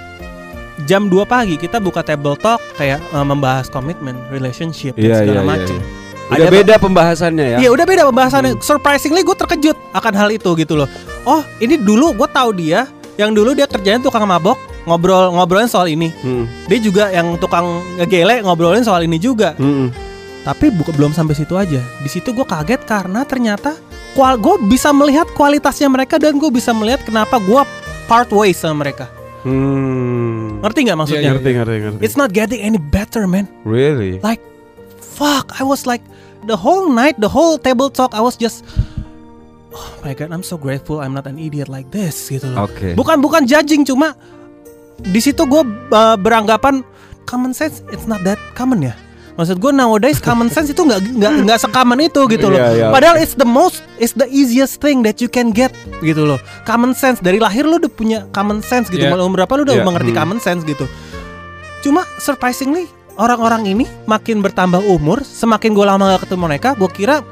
jam 0.85 1.07
2 1.07 1.25
pagi 1.25 1.57
kita 1.57 1.79
buka 1.79 2.01
table 2.01 2.35
talk 2.35 2.59
kayak 2.75 3.01
eh, 3.01 3.25
membahas 3.25 3.67
komitmen, 3.67 4.15
relationship 4.29 4.95
dan 4.95 5.03
Iya, 5.03 5.17
segala 5.19 5.33
iya, 5.33 5.41
iya, 5.41 5.53
macem. 5.55 5.77
iya. 5.77 5.87
Ada 6.27 6.35
Udah 6.35 6.43
ba- 6.45 6.57
beda 6.59 6.75
pembahasannya 6.77 7.47
ya. 7.47 7.59
Iya 7.63 7.69
udah 7.71 7.87
beda 7.87 8.03
pembahasannya. 8.05 8.53
Surprisingly 8.59 9.23
gue 9.23 9.37
terkejut 9.37 9.77
akan 9.93 10.13
hal 10.13 10.29
itu 10.29 10.51
gitu 10.57 10.75
loh. 10.75 10.91
Oh 11.23 11.39
ini 11.59 11.79
dulu 11.79 12.11
gue 12.13 12.29
tahu 12.29 12.51
dia 12.53 12.91
yang 13.17 13.33
dulu 13.33 13.57
dia 13.57 13.65
kerjanya 13.65 14.05
tukang 14.05 14.29
mabok 14.29 14.61
ngobrol 14.85 15.33
ngobrolin 15.35 15.69
soal 15.69 15.89
ini. 15.89 16.13
Hmm. 16.23 16.45
Dia 16.69 16.79
juga 16.79 17.09
yang 17.11 17.37
tukang 17.41 17.83
ngegele 18.01 18.45
ngobrolin 18.45 18.85
soal 18.85 19.05
ini 19.05 19.17
juga. 19.17 19.57
Hmm. 19.57 19.91
Tapi 20.47 20.71
buka, 20.71 20.95
belum 20.95 21.11
sampai 21.11 21.35
situ 21.35 21.59
aja. 21.59 21.83
Di 21.83 22.09
situ 22.09 22.31
gue 22.31 22.47
kaget 22.47 22.87
karena 22.87 23.27
ternyata 23.27 23.75
kual 24.15 24.39
gue 24.39 24.63
bisa 24.71 24.95
melihat 24.95 25.27
kualitasnya 25.35 25.91
mereka 25.91 26.23
dan 26.23 26.39
gue 26.39 26.49
bisa 26.55 26.71
melihat 26.71 27.03
kenapa 27.03 27.43
gue 27.43 27.63
part 28.07 28.31
ways 28.31 28.61
sama 28.61 28.87
mereka. 28.87 29.11
Hmm. 29.43 30.63
Ngerti 30.63 30.79
nggak 30.87 30.99
maksudnya? 30.99 31.23
Iya, 31.23 31.33
Ngerti 31.35 31.51
ngerti 31.51 31.75
ngerti. 31.83 32.01
It's 32.07 32.15
not 32.15 32.31
getting 32.31 32.63
any 32.63 32.79
better 32.79 33.27
man. 33.27 33.51
Really? 33.67 34.23
Like 34.23 34.39
fuck, 35.01 35.51
I 35.59 35.65
was 35.65 35.89
like 35.89 36.05
the 36.47 36.55
whole 36.55 36.93
night, 36.93 37.19
the 37.19 37.31
whole 37.33 37.59
table 37.59 37.91
talk, 37.91 38.15
I 38.15 38.23
was 38.23 38.37
just 38.39 38.63
oh 39.77 39.89
my 40.01 40.17
god, 40.17 40.33
I'm 40.33 40.43
so 40.43 40.57
grateful 40.57 41.05
I'm 41.05 41.13
not 41.13 41.29
an 41.29 41.37
idiot 41.37 41.69
like 41.69 41.93
this 41.93 42.33
gitu 42.33 42.49
loh. 42.49 42.67
Oke. 42.67 42.97
Bukan 42.97 43.21
bukan 43.21 43.45
judging 43.45 43.85
cuma 43.85 44.17
di 44.97 45.21
situ 45.21 45.45
gue 45.45 45.63
uh, 45.93 46.17
beranggapan 46.17 46.81
common 47.29 47.53
sense 47.53 47.85
it's 47.93 48.09
not 48.09 48.25
that 48.25 48.41
common 48.57 48.81
ya. 48.81 48.97
Maksud 49.37 49.61
gue 49.61 49.69
nowadays 49.69 50.17
common 50.17 50.49
sense 50.49 50.73
itu 50.73 50.81
nggak 50.81 51.13
nggak 51.21 51.33
nggak 51.45 51.59
sekaman 51.61 52.01
itu 52.01 52.25
gitu 52.33 52.49
loh. 52.49 52.57
Iya, 52.57 52.69
iya. 52.73 52.87
Padahal 52.89 53.21
it's 53.21 53.37
the 53.37 53.45
most 53.45 53.85
it's 54.01 54.17
the 54.17 54.25
easiest 54.33 54.81
thing 54.81 55.05
that 55.05 55.21
you 55.21 55.29
can 55.29 55.53
get 55.53 55.69
gitu 56.01 56.25
loh. 56.25 56.41
Common 56.65 56.97
sense 56.97 57.21
dari 57.21 57.37
lahir 57.37 57.69
lu 57.69 57.77
udah 57.77 57.93
punya 57.93 58.25
common 58.33 58.65
sense 58.65 58.89
gitu. 58.89 59.05
Iya. 59.05 59.13
Mulai 59.13 59.29
umur 59.29 59.45
berapa 59.45 59.53
lu 59.61 59.63
udah 59.69 59.77
Iya, 59.77 59.85
mengerti 59.85 60.13
hmm. 60.17 60.21
common 60.25 60.39
sense 60.41 60.65
gitu. 60.65 60.89
Cuma 61.85 62.09
surprisingly 62.17 62.89
orang-orang 63.21 63.69
ini 63.69 63.85
makin 64.09 64.41
bertambah 64.41 64.81
umur, 64.89 65.25
semakin 65.25 65.73
gue 65.73 65.85
lama 65.85 66.17
gak 66.17 66.29
ketemu 66.29 66.43
mereka, 66.49 66.69
gue 66.77 66.91
kira 66.93 67.25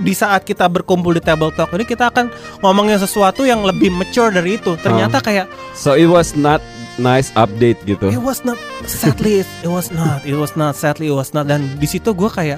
di 0.00 0.12
saat 0.12 0.44
kita 0.44 0.68
berkumpul 0.68 1.16
di 1.16 1.22
table 1.22 1.52
talk 1.54 1.72
ini 1.72 1.84
kita 1.84 2.10
akan 2.10 2.28
ngomongin 2.60 2.96
sesuatu 2.96 3.44
yang 3.44 3.64
lebih 3.64 3.92
mature 3.92 4.32
dari 4.32 4.56
itu. 4.58 4.74
Ternyata 4.80 5.20
kayak 5.20 5.46
So 5.72 5.92
it 5.92 6.08
was 6.08 6.36
not 6.36 6.60
nice 6.96 7.28
update 7.36 7.76
gitu. 7.84 8.08
it 8.08 8.20
was 8.20 8.40
not 8.40 8.56
sadly 8.88 9.44
it, 9.44 9.68
was 9.68 9.92
not 9.92 10.24
it 10.24 10.32
was 10.32 10.56
not 10.56 10.72
sadly 10.72 11.12
it 11.12 11.16
was 11.16 11.36
not 11.36 11.44
dan 11.44 11.68
di 11.76 11.84
situ 11.84 12.16
gue 12.16 12.28
kayak 12.32 12.56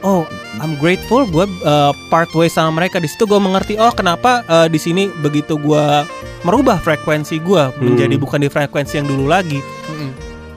oh 0.00 0.24
I'm 0.56 0.80
grateful 0.80 1.28
gue 1.28 1.44
uh, 1.64 1.92
part 2.08 2.32
way 2.32 2.48
sama 2.48 2.72
mereka 2.80 2.96
di 2.96 3.08
situ 3.12 3.28
gue 3.28 3.36
mengerti 3.36 3.76
oh 3.76 3.92
kenapa 3.92 4.40
uh, 4.48 4.72
di 4.72 4.80
sini 4.80 5.12
begitu 5.20 5.60
gue 5.60 5.84
merubah 6.44 6.80
frekuensi 6.80 7.40
gue 7.40 7.62
menjadi 7.80 8.16
bukan 8.16 8.40
di 8.44 8.48
frekuensi 8.48 9.00
yang 9.00 9.08
dulu 9.08 9.28
lagi. 9.28 9.60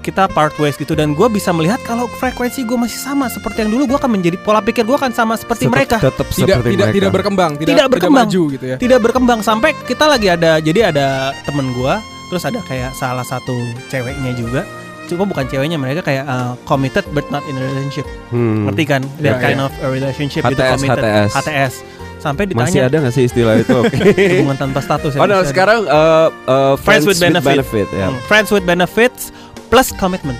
Kita 0.07 0.24
part 0.30 0.56
ways 0.56 0.74
gitu 0.74 0.94
dan 0.94 1.12
gue 1.12 1.27
bisa 1.27 1.51
melihat 1.51 1.77
kalau 1.81 2.07
frekuensi 2.13 2.63
gue 2.63 2.77
masih 2.77 2.95
sama 2.98 3.27
seperti 3.27 3.62
yang 3.62 3.71
dulu 3.71 3.83
gue 3.86 3.98
akan 3.98 4.12
menjadi 4.13 4.39
pola 4.39 4.59
pikir 4.59 4.81
gue 4.81 4.95
akan 4.95 5.12
sama 5.12 5.36
seperti 5.36 5.68
Tetap- 5.68 5.75
mereka 5.75 5.98
Tetap 6.00 6.24
Tidak 6.25 6.38
seperti 6.50 6.69
tidak 6.69 6.80
mereka. 6.81 6.95
tidak 6.95 7.12
berkembang, 7.12 7.51
tidak, 7.54 7.69
Tidak 7.69 7.88
berkembang. 7.89 8.25
maju 8.25 8.42
gitu 8.50 8.65
ya. 8.65 8.77
tidak 8.77 9.00
berkembang 9.01 9.39
sampai 9.42 9.69
kita 9.83 10.06
lagi 10.06 10.27
ada 10.30 10.51
jadi 10.57 10.80
ada 10.88 11.07
temen 11.44 11.71
gua 11.74 12.00
terus 12.27 12.44
ada 12.44 12.59
kayak 12.62 12.92
salah 12.94 13.24
satu 13.24 13.56
ceweknya 13.86 14.31
juga 14.31 14.63
cuma 15.06 15.24
bukan 15.24 15.44
ceweknya 15.45 15.75
mereka 15.75 16.00
kayak 16.01 16.24
uh, 16.24 16.56
committed 16.63 17.04
but 17.12 17.24
not 17.27 17.44
in 17.45 17.56
a 17.56 17.63
relationship 17.65 18.04
Hmm. 18.28 18.68
ngerti 18.68 18.83
kan 18.85 19.02
that 19.18 19.40
kind 19.40 19.56
ya. 19.56 19.66
of 19.66 19.71
a 19.78 19.87
relationship 19.87 20.44
itu 20.44 20.56
HTS, 20.57 20.71
committed 20.73 21.04
HTS. 21.04 21.31
HTS 21.33 21.73
sampai 22.18 22.44
Masih 22.44 22.52
ditanya 22.52 22.81
ada 22.83 22.97
gak 22.99 23.14
sih 23.14 23.23
istilah 23.23 23.56
itu? 23.56 23.71
Oke. 23.81 23.95
hubungan 24.35 24.57
tanpa 24.57 24.80
status 24.81 25.11
ya 25.14 25.19
oh 25.19 25.26
no, 25.26 25.37
masih 25.37 25.47
sekarang 25.47 25.80
uh, 25.85 26.28
uh, 26.44 26.73
friends, 26.76 27.06
with 27.06 27.16
benefit. 27.16 27.87
ya. 27.90 28.09
Hmm, 28.09 28.19
friends 28.26 28.49
with 28.49 28.66
benefits 28.66 29.31
plus 29.68 29.92
commitment 29.94 30.38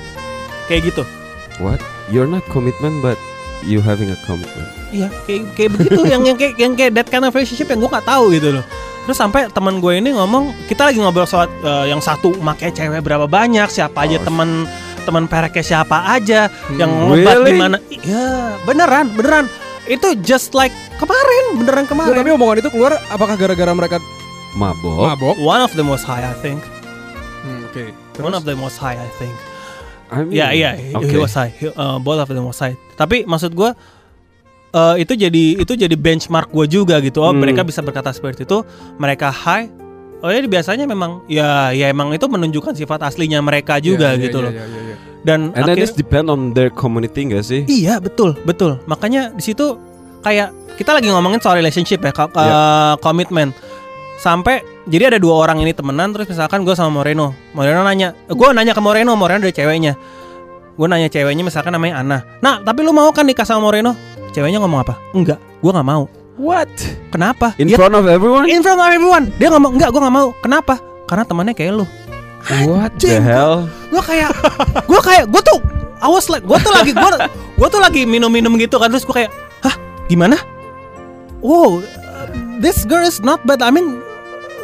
kayak 0.66 0.88
gitu 0.88 1.04
What? 1.58 1.82
You're 2.08 2.30
not 2.30 2.46
commitment 2.48 3.02
but 3.02 3.18
you 3.66 3.82
having 3.82 4.14
a 4.14 4.18
commitment. 4.24 4.70
Iya, 4.94 5.10
kayak 5.26 5.58
kayak 5.58 5.70
begitu 5.74 6.02
yang 6.06 6.22
yang 6.22 6.38
kayak 6.38 6.54
yang 6.56 6.74
kayak 6.78 6.94
that 6.94 7.10
kind 7.10 7.26
of 7.26 7.34
relationship 7.34 7.66
yang 7.68 7.82
gue 7.82 7.90
nggak 7.90 8.06
tahu 8.06 8.30
gitu 8.30 8.54
loh. 8.54 8.62
Terus 9.04 9.18
sampai 9.18 9.50
teman 9.50 9.82
gue 9.82 9.98
ini 9.98 10.14
ngomong, 10.14 10.54
kita 10.70 10.86
lagi 10.86 11.02
ngobrol 11.02 11.26
soal 11.26 11.50
uh, 11.66 11.82
yang 11.84 11.98
satu 11.98 12.38
make 12.38 12.62
cewek 12.70 13.02
berapa 13.02 13.26
banyak, 13.26 13.66
siapa 13.68 14.06
aja 14.06 14.22
Oh. 14.22 14.24
teman 14.24 14.70
teman 15.02 15.26
pereknya 15.26 15.66
siapa 15.66 15.98
aja, 16.06 16.46
Hmm. 16.70 16.78
yang 16.78 16.92
ngobat 16.94 17.36
Really? 17.42 17.50
di 17.50 17.54
mana. 17.58 17.78
Iya, 17.90 18.28
beneran, 18.62 19.06
beneran. 19.18 19.46
Itu 19.90 20.14
just 20.22 20.54
like 20.54 20.72
kemarin, 20.96 21.58
beneran 21.58 21.84
Nggak, 21.84 21.98
kemarin. 21.98 22.18
tapi 22.22 22.32
omongan 22.32 22.58
itu 22.62 22.70
keluar 22.70 23.02
apakah 23.10 23.34
gara-gara 23.34 23.74
mereka 23.74 23.98
Mabok. 24.54 25.10
mabok? 25.10 25.36
One 25.42 25.66
of 25.66 25.74
them 25.74 25.90
was 25.90 26.06
high, 26.06 26.22
I 26.22 26.38
think. 26.38 26.62
Hmm, 27.42 27.66
Oke. 27.66 28.07
One 28.20 28.34
of 28.34 28.44
them 28.44 28.60
was 28.60 28.76
high, 28.76 28.96
I 28.96 29.10
think. 29.16 29.36
I 30.08 30.24
mean, 30.24 30.32
iya, 30.32 30.72
he, 30.74 30.96
oke. 30.96 31.04
he 31.06 31.18
was 31.18 31.34
high. 31.34 31.52
He- 31.52 31.68
uh, 31.70 32.00
both 32.00 32.18
of 32.18 32.28
them 32.28 32.44
was 32.44 32.56
high. 32.56 32.74
Tapi 32.96 33.24
maksud 33.24 33.52
gue 33.52 33.70
eh, 34.70 34.96
itu 35.00 35.14
jadi 35.14 35.44
itu 35.58 35.74
jadi 35.74 35.94
benchmark 35.94 36.48
gue 36.50 36.66
juga 36.68 37.00
gitu. 37.00 37.20
Oh 37.20 37.32
Hmm. 37.32 37.40
mereka 37.40 37.62
bisa 37.62 37.80
berkata 37.80 38.12
seperti 38.12 38.44
itu. 38.44 38.64
Mereka 38.96 39.28
high. 39.28 39.68
Oh 40.18 40.28
ya 40.28 40.42
biasanya 40.42 40.84
memang 40.84 41.22
ya 41.28 41.70
ya 41.72 41.88
emang 41.88 42.10
itu 42.10 42.26
menunjukkan 42.26 42.74
sifat 42.74 43.06
aslinya 43.06 43.38
mereka 43.38 43.78
juga 43.78 44.14
Iya, 44.14 44.18
iya, 44.18 44.26
gitu 44.26 44.38
iya, 44.40 44.46
loh. 44.48 44.52
iya, 44.52 44.64
iya, 44.66 44.82
iya. 44.84 44.96
Dan 45.22 45.40
And 45.54 45.64
then 45.66 45.76
akhir- 45.76 45.84
it's 45.84 45.94
depend 45.94 46.26
on 46.28 46.56
their 46.56 46.72
community 46.72 47.22
gak 47.28 47.44
sih? 47.44 47.62
iya 47.68 48.00
betul 48.00 48.34
betul. 48.42 48.82
Makanya 48.86 49.30
di 49.30 49.44
situ 49.44 49.78
kayak 50.20 50.50
kita 50.74 50.94
lagi 50.94 51.10
ngomongin 51.10 51.38
soal 51.38 51.58
relationship 51.58 52.00
ya, 52.00 52.10
ko- 52.12 52.32
Iya. 52.32 52.50
eh, 52.50 52.94
komitmen. 52.98 53.54
Sampai 54.18 54.66
jadi 54.90 55.14
ada 55.14 55.20
dua 55.22 55.46
orang 55.46 55.62
ini 55.62 55.72
temenan 55.72 56.10
terus 56.10 56.26
misalkan 56.26 56.66
gue 56.66 56.74
sama 56.74 56.90
Moreno. 56.90 57.38
Moreno 57.54 57.86
nanya, 57.86 58.18
gue 58.26 58.48
nanya 58.50 58.74
ke 58.74 58.82
Moreno, 58.82 59.14
Moreno 59.14 59.46
dari 59.46 59.54
ceweknya. 59.54 59.94
Gue 60.74 60.88
nanya 60.90 61.06
ceweknya 61.10 61.46
misalkan 61.46 61.74
namanya 61.74 62.02
Ana. 62.02 62.20
Nah, 62.42 62.62
tapi 62.62 62.82
lu 62.82 62.94
mau 62.94 63.10
kan 63.14 63.26
nikah 63.26 63.46
sama 63.46 63.70
Moreno? 63.70 63.94
Ceweknya 64.34 64.58
ngomong 64.58 64.82
apa? 64.82 64.98
Enggak, 65.14 65.38
gue 65.62 65.72
nggak 65.72 65.86
mau. 65.86 66.10
What? 66.38 66.70
Kenapa? 67.10 67.54
In 67.58 67.66
Ya, 67.70 67.78
front 67.78 67.98
of 67.98 68.06
everyone? 68.06 68.46
in 68.46 68.62
front 68.62 68.78
of 68.78 68.90
everyone. 68.90 69.34
Dia 69.42 69.50
mau, 69.50 69.70
enggak, 69.70 69.90
gue 69.90 70.02
nggak 70.02 70.16
mau. 70.18 70.30
Kenapa? 70.42 70.78
Karena 71.10 71.24
temannya 71.26 71.54
kayak 71.58 71.82
lu. 71.82 71.86
What 72.70 72.98
the 73.02 73.18
hell? 73.18 73.66
Gue 73.90 74.02
kayak, 74.02 74.32
gue 74.86 75.02
kayak, 75.02 75.26
gue 75.30 75.42
tuh, 75.42 75.60
I 75.98 76.10
was 76.10 76.30
like, 76.30 76.46
gue 76.46 76.58
tuh 76.58 76.70
lagi, 76.70 76.94
gue, 76.94 77.10
gue 77.58 77.68
tuh 77.70 77.82
lagi 77.82 78.02
minum-minum 78.06 78.54
gitu 78.62 78.78
kan, 78.78 78.94
terus 78.94 79.02
gue 79.04 79.26
kayak, 79.26 79.32
hah, 79.66 79.74
gimana? 80.06 80.38
Wow, 81.42 81.82
uh, 81.82 82.28
this 82.62 82.86
girl 82.86 83.02
is 83.02 83.20
not 83.20 83.42
bad. 83.44 83.66
I 83.66 83.74
mean, 83.74 83.98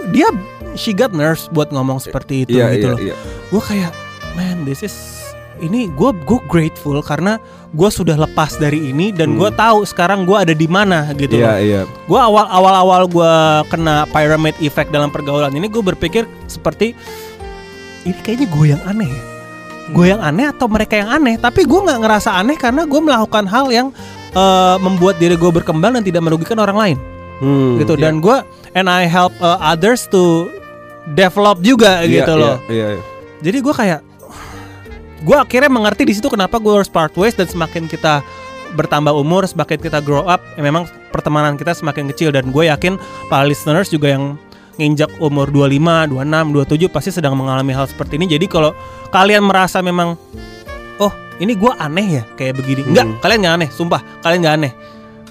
dia, 0.10 0.27
she 0.74 0.91
got 0.91 1.12
nerves 1.12 1.48
buat 1.48 1.69
ngomong 1.69 1.98
seperti 1.98 2.43
itu 2.43 2.57
Iya 2.57 2.74
gitu 2.74 2.88
iya 2.88 2.91
loh. 2.91 3.00
iya. 3.00 3.15
Gue 3.48 3.62
kayak, 3.62 3.91
man, 4.33 4.63
this 4.63 4.81
is, 4.81 4.95
ini 5.57 5.88
gue, 5.89 6.12
gue 6.19 6.39
grateful 6.43 6.98
karena 7.00 7.38
gue 7.69 7.89
sudah 7.89 8.13
lepas 8.15 8.53
dari 8.53 8.89
ini 8.89 9.10
dan 9.10 9.33
gue 9.33 9.48
Hmm. 9.48 9.55
tahu 9.55 9.79
sekarang 9.83 10.24
gue 10.24 10.36
ada 10.36 10.51
di 10.51 10.65
mana 10.65 11.10
gitu 11.13 11.36
Iya 11.36 11.48
loh. 11.48 11.57
iya. 11.60 11.81
Gue 12.03 12.17
awal 12.17 12.45
awal 12.48 12.74
awal 12.75 13.01
gue 13.05 13.31
kena 13.67 14.03
pyramid 14.07 14.53
effect 14.60 14.89
dalam 14.89 15.07
pergaulan 15.07 15.50
ini 15.50 15.65
gue 15.65 15.81
berpikir 15.81 16.25
seperti 16.45 16.93
ini 18.03 18.13
kayaknya 18.19 18.48
gue 18.48 18.65
yang 18.67 18.81
aneh 18.83 19.07
ya. 19.07 19.24
Gue 19.89 20.05
yang 20.07 20.19
aneh 20.19 20.48
atau 20.48 20.65
mereka 20.65 20.95
yang 20.95 21.12
aneh? 21.12 21.36
Tapi 21.36 21.63
gue 21.63 21.79
nggak 21.81 22.00
ngerasa 22.00 22.36
aneh 22.36 22.55
karena 22.55 22.83
gue 22.83 23.00
melakukan 23.00 23.45
hal 23.45 23.67
yang 23.69 23.88
eh, 24.31 24.75
membuat 24.77 25.17
diri 25.17 25.33
gue 25.33 25.51
berkembang 25.51 25.93
dan 25.93 26.01
tidak 26.01 26.22
merugikan 26.22 26.57
orang 26.57 26.75
lain 26.75 26.98
Hmm. 27.38 27.75
gitu. 27.77 27.93
Dan 27.93 28.17
gue 28.17 28.38
and 28.74 28.86
I 28.86 29.06
help 29.06 29.34
uh, 29.39 29.58
others 29.60 30.06
to 30.10 30.50
develop 31.12 31.60
juga 31.60 32.01
Iya, 32.01 32.24
gitu 32.24 32.34
iya, 32.34 32.42
loh. 32.42 32.56
Iya 32.68 32.88
iya. 33.00 33.03
Jadi 33.44 33.58
gue 33.60 33.74
kayak 33.74 34.01
gue 35.24 35.38
akhirnya 35.39 35.72
mengerti 35.72 36.03
di 36.03 36.13
situ 36.13 36.27
kenapa 36.27 36.60
gue 36.60 36.74
harus 36.74 36.92
part 36.92 37.15
ways 37.15 37.34
dan 37.34 37.48
semakin 37.48 37.88
kita 37.88 38.20
bertambah 38.74 39.13
umur, 39.13 39.46
semakin 39.46 39.77
kita 39.77 40.01
grow 40.01 40.25
up, 40.25 40.42
ya 40.58 40.62
memang 40.62 40.84
pertemanan 41.13 41.53
kita 41.56 41.72
semakin 41.72 42.10
kecil 42.10 42.34
dan 42.34 42.50
gue 42.50 42.65
yakin 42.68 42.98
para 43.30 43.46
listeners 43.46 43.88
juga 43.88 44.18
yang 44.18 44.36
nginjak 44.74 45.13
umur 45.22 45.53
25, 45.53 46.10
26, 46.10 46.89
27 46.89 46.89
pasti 46.89 47.10
sedang 47.13 47.38
mengalami 47.38 47.70
hal 47.72 47.86
seperti 47.86 48.18
ini. 48.18 48.25
Jadi 48.25 48.50
kalau 48.50 48.74
kalian 49.13 49.46
merasa 49.46 49.86
memang 49.86 50.18
oh 50.98 51.13
ini 51.38 51.53
gue 51.53 51.70
aneh 51.77 52.08
ya 52.18 52.24
kayak 52.34 52.58
begini, 52.58 52.82
enggak 52.84 53.06
Hmm. 53.06 53.18
kalian 53.22 53.39
nggak 53.46 53.56
aneh, 53.62 53.70
sumpah 53.70 54.01
kalian 54.25 54.39
nggak 54.42 54.56
aneh. 54.58 54.72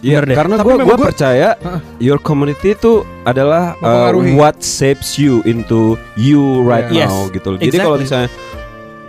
Iya, 0.02 0.18
deh. 0.20 0.34
karena 0.34 0.58
gue 0.58 0.74
gua- 0.82 0.98
percaya 1.00 1.54
Heeh. 1.56 1.80
your 2.02 2.18
community 2.18 2.74
itu 2.74 3.06
adalah 3.22 3.78
uh, 3.78 4.10
what 4.34 4.58
shapes 4.58 5.14
you 5.14 5.38
into 5.44 5.94
you 6.12 6.42
right 6.60 6.90
Yes, 6.90 7.06
now 7.06 7.30
gitu. 7.30 7.54
loh. 7.54 7.58
Jadi 7.58 7.76
kalau 7.76 7.96
exactly. 7.96 8.26
misalnya 8.26 8.30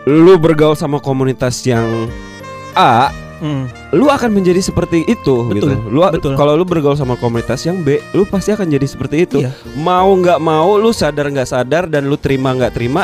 lu 0.06 0.38
bergaul 0.38 0.76
sama 0.76 0.98
komunitas 0.98 1.64
yang 1.64 2.08
A, 2.74 3.10
Hmm. 3.38 3.68
lu 3.92 4.08
akan 4.08 4.32
menjadi 4.32 4.64
seperti 4.64 5.04
itu 5.04 5.36
Betul, 5.52 5.76
gitu. 5.76 5.92
Lu 5.92 6.00
kalau 6.34 6.56
lu 6.56 6.64
bergaul 6.64 6.96
sama 6.96 7.18
komunitas 7.18 7.60
yang 7.62 7.84
B, 7.84 8.00
lu 8.12 8.24
pasti 8.24 8.56
akan 8.56 8.72
jadi 8.72 8.88
seperti 8.88 9.16
itu. 9.22 9.38
Iya. 9.44 9.52
Mau 9.76 10.16
nggak 10.16 10.40
mau, 10.40 10.78
lu 10.78 10.96
sadar 10.96 11.28
nggak 11.28 11.50
sadar 11.50 11.84
dan 11.86 12.08
lu 12.08 12.16
terima 12.16 12.56
nggak 12.56 12.72
terima, 12.72 13.04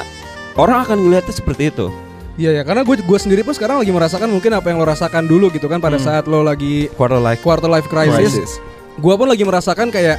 orang 0.56 0.86
akan 0.86 0.98
ngeliatnya 1.02 1.34
seperti 1.34 1.76
itu. 1.76 1.92
Iya 2.40 2.56
ya, 2.56 2.64
karena 2.64 2.82
gue 2.82 2.96
gue 2.98 3.20
sendiri 3.20 3.44
pun 3.44 3.52
sekarang 3.52 3.84
lagi 3.84 3.92
merasakan 3.92 4.32
mungkin 4.32 4.56
apa 4.56 4.72
yang 4.72 4.80
lo 4.80 4.88
rasakan 4.88 5.28
dulu 5.28 5.52
gitu 5.52 5.68
kan 5.68 5.78
pada 5.78 6.00
Hmm. 6.00 6.08
saat 6.08 6.24
lo 6.24 6.40
lagi 6.40 6.88
Quarter 6.96 7.20
life 7.20 7.44
quarter 7.44 7.68
life 7.68 7.86
crisis. 7.86 8.16
crisis. 8.32 8.52
Gue 8.96 9.12
pun 9.14 9.28
lagi 9.28 9.44
merasakan 9.44 9.92
kayak 9.92 10.16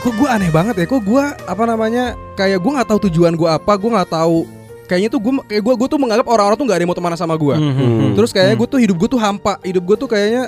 kok 0.00 0.10
gue 0.10 0.26
aneh 0.26 0.50
banget 0.50 0.74
ya, 0.76 0.84
kok 0.84 0.98
gue 0.98 1.22
apa 1.22 1.62
namanya 1.62 2.04
kayak 2.34 2.58
gue 2.58 2.72
nggak 2.72 2.88
tahu 2.88 3.06
tujuan 3.06 3.38
gue 3.38 3.46
apa, 3.46 3.70
gue 3.70 3.86
nggak 3.86 4.10
tahu 4.10 4.50
kayaknya 4.84 5.08
tuh 5.08 5.20
gue 5.20 5.32
kayak 5.46 5.62
gue 5.62 5.74
gue 5.76 5.88
tuh 5.88 5.98
menganggap 6.02 6.26
orang-orang 6.26 6.58
tuh 6.58 6.66
nggak 6.66 6.74
ada 6.74 6.82
yang 6.82 6.90
mau 6.90 6.98
teman 6.98 7.14
sama 7.14 7.34
gue. 7.36 7.54
Hmm, 7.54 7.70
Hmm. 7.70 7.90
hmm. 8.02 8.12
Terus 8.18 8.30
kayaknya 8.34 8.54
Hmm. 8.58 8.62
gue 8.66 8.68
tuh 8.68 8.80
hidup 8.82 8.96
gue 8.98 9.08
tuh 9.08 9.20
hampa, 9.22 9.54
hidup 9.62 9.82
gue 9.86 9.96
tuh 9.96 10.08
kayaknya 10.10 10.42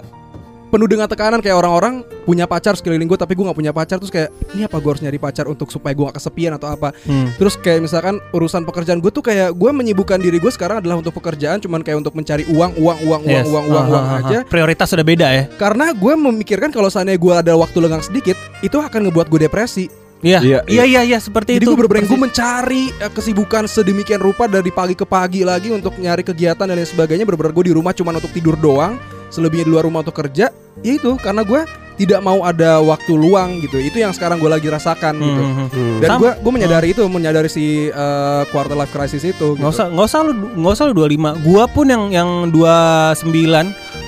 penuh 0.72 0.88
dengan 0.88 1.04
tekanan 1.04 1.38
kayak 1.38 1.52
orang-orang 1.54 1.94
punya 2.22 2.44
pacar 2.44 2.72
sekeliling 2.72 3.04
gue 3.04 3.14
tapi 3.14 3.34
gue 3.34 3.44
nggak 3.44 3.54
punya 3.54 3.70
pacar 3.70 4.00
terus 4.00 4.08
kayak 4.08 4.32
ini 4.50 4.64
apa 4.64 4.74
gue 4.74 4.88
harus 4.88 5.02
nyari 5.02 5.18
pacar 5.18 5.44
untuk 5.44 5.68
supaya 5.68 5.92
gue 5.92 6.00
gak 6.02 6.16
kesepian 6.16 6.56
atau 6.56 6.66
apa 6.66 6.96
Hmm. 7.02 7.28
terus 7.34 7.54
kayak 7.54 7.82
misalkan 7.82 8.16
urusan 8.30 8.62
pekerjaan 8.62 8.98
gue 8.98 9.10
tuh 9.10 9.20
kayak 9.20 9.52
gue 9.52 9.70
menyibukkan 9.70 10.16
diri 10.16 10.38
gue 10.38 10.48
sekarang 10.48 10.80
adalah 10.80 10.96
untuk 10.96 11.12
pekerjaan 11.12 11.58
cuman 11.58 11.80
kayak 11.80 12.00
untuk 12.00 12.14
mencari 12.14 12.48
uang 12.48 12.72
uang 12.74 12.98
uang 13.02 13.22
uang 13.22 13.22
Yes. 13.28 13.46
uang 13.46 13.64
uang 13.66 13.86
uang 13.86 14.04
ah, 14.06 14.18
aja. 14.22 14.38
Prioritas 14.44 14.88
sudah 14.88 15.02
beda 15.02 15.28
ya. 15.28 15.44
karena 15.52 15.92
gue 15.92 16.12
memikirkan 16.14 16.70
kalau 16.70 16.88
seandainya 16.88 17.18
gue 17.18 17.34
ada 17.36 17.52
waktu 17.52 17.76
lengang 17.76 18.00
sedikit 18.00 18.34
itu 18.60 18.74
akan 18.74 19.06
ngebuat 19.06 19.28
gue 19.28 19.40
depresi 19.42 19.86
Iya, 20.22 20.38
Iya, 20.38 20.58
iya, 20.70 20.84
iya, 20.86 21.00
iya, 21.04 21.18
seperti 21.18 21.58
jadi 21.58 21.66
itu. 21.66 21.68
gue 21.68 21.76
bener-bener 21.76 22.06
gue 22.06 22.14
Persis. 22.14 22.26
mencari 22.30 22.84
eh, 22.94 23.10
kesibukan 23.10 23.66
sedemikian 23.66 24.16
rupa 24.18 24.46
dari 24.46 24.70
pagi 24.70 24.94
ke 24.94 25.02
pagi 25.02 25.42
lagi 25.42 25.68
untuk 25.68 25.98
nyari 25.98 26.22
kegiatan 26.22 26.62
dan 26.62 26.72
lain 26.72 26.86
sebagainya 26.86 27.26
bener-bener 27.26 27.50
gue 27.50 27.64
di 27.66 27.74
rumah 27.74 27.90
cuma 27.90 28.14
untuk 28.14 28.30
tidur 28.30 28.54
doang 28.54 28.94
selebihnya 29.32 29.64
di 29.66 29.72
luar 29.72 29.84
rumah 29.88 30.04
untuk 30.04 30.14
kerja 30.14 30.52
ya 30.80 30.92
itu 30.92 31.16
karena 31.18 31.42
gue 31.42 31.64
tidak 31.92 32.24
mau 32.24 32.40
ada 32.40 32.80
waktu 32.80 33.12
luang 33.12 33.60
gitu 33.60 33.76
itu 33.76 34.00
yang 34.00 34.16
sekarang 34.16 34.40
gue 34.40 34.48
lagi 34.48 34.64
rasakan 34.64 35.12
gitu 35.20 35.28
Hmm, 35.44 35.52
hmm, 35.52 35.68
hmm. 35.68 35.68
Hmm. 35.76 35.98
dan 36.00 36.10
gue 36.16 36.30
gue 36.40 36.52
menyadari 36.52 36.88
itu 36.96 37.04
menyadari 37.04 37.48
si 37.52 37.92
eh, 37.92 38.42
quarter 38.48 38.72
life 38.72 38.90
crisis 38.90 39.20
itu 39.22 39.42
gitu. 39.42 39.60
Nggak 39.60 39.72
usah 39.76 39.86
nggak 39.92 40.06
usah 40.08 40.20
lu 40.24 40.32
nggak 40.56 40.72
usah 40.72 40.84
lu 40.88 40.94
25. 40.96 41.44
Gua 41.46 41.64
pun 41.68 41.86
yang 41.88 42.04
yang 42.12 42.30
29, 42.52 43.28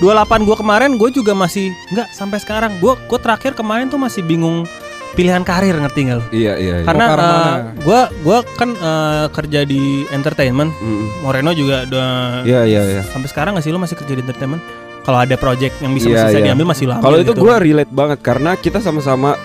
28 0.01 0.47
gua 0.47 0.55
kemarin 0.57 0.97
gua 0.97 1.09
juga 1.11 1.33
masih 1.37 1.71
nggak 1.93 2.07
sampai 2.11 2.37
sekarang. 2.41 2.77
Gua 2.81 2.97
gua 3.07 3.19
terakhir 3.21 3.53
kemarin 3.53 3.87
tuh 3.87 3.99
masih 4.01 4.21
bingung 4.23 4.65
pilihan 5.15 5.43
karir 5.47 5.75
ngerti 5.75 5.99
nggak 6.09 6.17
lu? 6.19 6.25
Iya 6.31 6.53
iya. 6.59 6.75
iya. 6.81 6.85
Karena 6.87 7.05
eh, 7.05 7.15
mana? 7.15 7.51
gua 7.83 7.99
gua 8.23 8.37
kan 8.55 8.69
eh, 8.75 9.25
kerja 9.31 9.59
di 9.63 10.03
entertainment. 10.11 10.71
Hmm. 10.79 11.05
Moreno 11.23 11.51
juga 11.55 11.83
udah 11.87 12.09
Iya 12.43 12.61
iya 12.67 12.81
iya. 12.99 13.01
sampai 13.07 13.29
sekarang 13.31 13.55
nggak 13.55 13.65
sih 13.65 13.71
lu 13.71 13.79
masih 13.79 13.95
kerja 13.95 14.13
di 14.15 14.21
entertainment? 14.23 14.63
Kalau 15.05 15.19
ada 15.21 15.35
project 15.37 15.77
yang 15.85 15.93
bisa 15.93 16.09
Iya, 16.09 16.27
bisa 16.27 16.39
iya. 16.41 16.45
diambil 16.51 16.65
masih 16.73 16.85
lama. 16.89 17.01
Kalau 17.05 17.17
itu 17.21 17.33
gue 17.37 17.55
relate 17.61 17.93
banget 17.93 18.19
karena 18.25 18.51
kita 18.57 18.81
sama-sama 18.81 19.37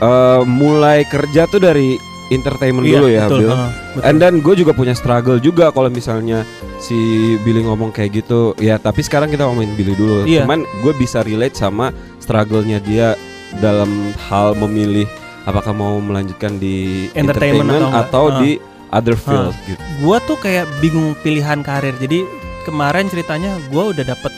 eh, 0.00 0.42
mulai 0.48 1.04
kerja 1.06 1.46
tuh 1.46 1.60
dari 1.60 2.00
entertainment 2.32 2.88
dulu 2.88 3.12
ya, 3.12 3.28
betul, 3.28 3.40
Bill. 3.44 3.52
heeh, 3.52 3.70
betul. 3.92 4.02
And 4.08 4.16
then 4.16 4.34
gue 4.40 4.54
juga 4.56 4.72
punya 4.72 4.96
struggle 4.96 5.36
juga 5.36 5.68
kalau 5.68 5.92
misalnya 5.92 6.48
si 6.80 6.96
Billy 7.44 7.60
ngomong 7.62 7.92
kayak 7.92 8.24
gitu. 8.24 8.56
Ya 8.56 8.80
tapi 8.80 9.04
sekarang 9.04 9.28
kita 9.28 9.44
ngomongin 9.44 9.76
Billy 9.76 9.92
dulu. 9.92 10.24
Iya. 10.24 10.48
Cuman 10.48 10.64
gue 10.80 10.92
bisa 10.96 11.20
relate 11.20 11.54
sama 11.54 11.92
struggle-nya 12.18 12.80
dia 12.80 13.12
dalam 13.60 14.16
hal 14.32 14.56
memilih 14.56 15.04
apakah 15.44 15.76
mau 15.76 16.00
melanjutkan 16.00 16.56
di 16.56 17.06
Entertainment 17.12 17.68
entertainment, 17.68 17.82
atau 17.92 18.00
atau, 18.00 18.24
enggak. 18.32 18.40
di 18.40 18.50
other 18.92 19.16
field 19.16 19.52
gitu. 19.66 19.80
gua 20.04 20.16
tuh 20.24 20.38
kayak 20.40 20.64
bingung 20.80 21.12
pilihan 21.20 21.60
karir. 21.60 21.96
Jadi 21.98 22.24
kemarin 22.64 23.08
ceritanya 23.08 23.56
gua 23.68 23.90
udah 23.92 24.04
dapet 24.06 24.32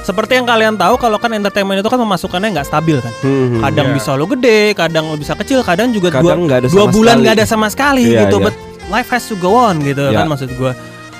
seperti 0.00 0.32
yang 0.34 0.44
kalian 0.44 0.74
tahu 0.74 0.96
kalau 0.96 1.16
kan 1.16 1.30
entertainment 1.30 1.78
itu 1.78 1.86
kan 1.86 1.98
pemasukannya 1.98 2.48
nggak 2.52 2.66
stabil 2.66 2.96
kan. 2.98 3.12
Hmm, 3.20 3.60
Kadang 3.60 3.86
Iya. 3.90 3.94
bisa 3.94 4.10
lo 4.14 4.24
gede, 4.26 4.60
kadang 4.72 5.04
lo 5.06 5.16
bisa 5.16 5.34
kecil, 5.34 5.60
kadang 5.60 5.90
juga 5.90 6.08
dua, 6.12 6.32
kadang 6.32 6.40
nggak 6.44 6.58
ada 6.58 6.68
dua 6.68 6.86
bulan 6.86 7.16
nggak 7.20 7.34
ada 7.36 7.44
sama 7.44 7.66
sekali 7.66 8.06
Iya, 8.06 8.26
gitu. 8.26 8.36
iya. 8.38 8.46
But 8.48 8.54
life 8.88 9.08
has 9.08 9.24
to 9.26 9.36
go 9.36 9.52
on 9.52 9.78
gitu 9.80 10.00
Iya. 10.02 10.18
kan 10.18 10.26
maksud 10.26 10.50
gua. 10.56 10.72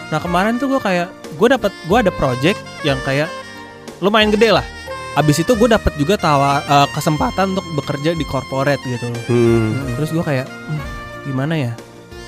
Nah 0.09 0.19
kemarin 0.19 0.57
tuh 0.57 0.67
gua 0.67 0.81
kayak 0.81 1.07
gue 1.31 1.49
dapat 1.49 1.73
gue 1.73 1.99
ada 1.99 2.13
project 2.13 2.59
yang 2.83 2.99
kayak 3.01 3.31
lumayan 3.99 4.29
gede 4.29 4.51
lah. 4.51 4.67
Abis 5.13 5.41
itu 5.41 5.53
gue 5.53 5.67
dapat 5.67 5.93
juga 5.97 6.15
tawar 6.15 6.61
eh, 6.61 6.89
kesempatan 6.91 7.53
untuk 7.53 7.65
bekerja 7.75 8.13
di 8.13 8.25
corporate 8.25 8.83
gitu 8.85 9.09
loh. 9.09 9.23
Hmm. 9.25 9.97
Terus 9.97 10.11
gue 10.11 10.21
kayak 10.21 10.47
"Hmm, 10.47 10.81
gimana 11.25 11.55
ya? 11.55 11.73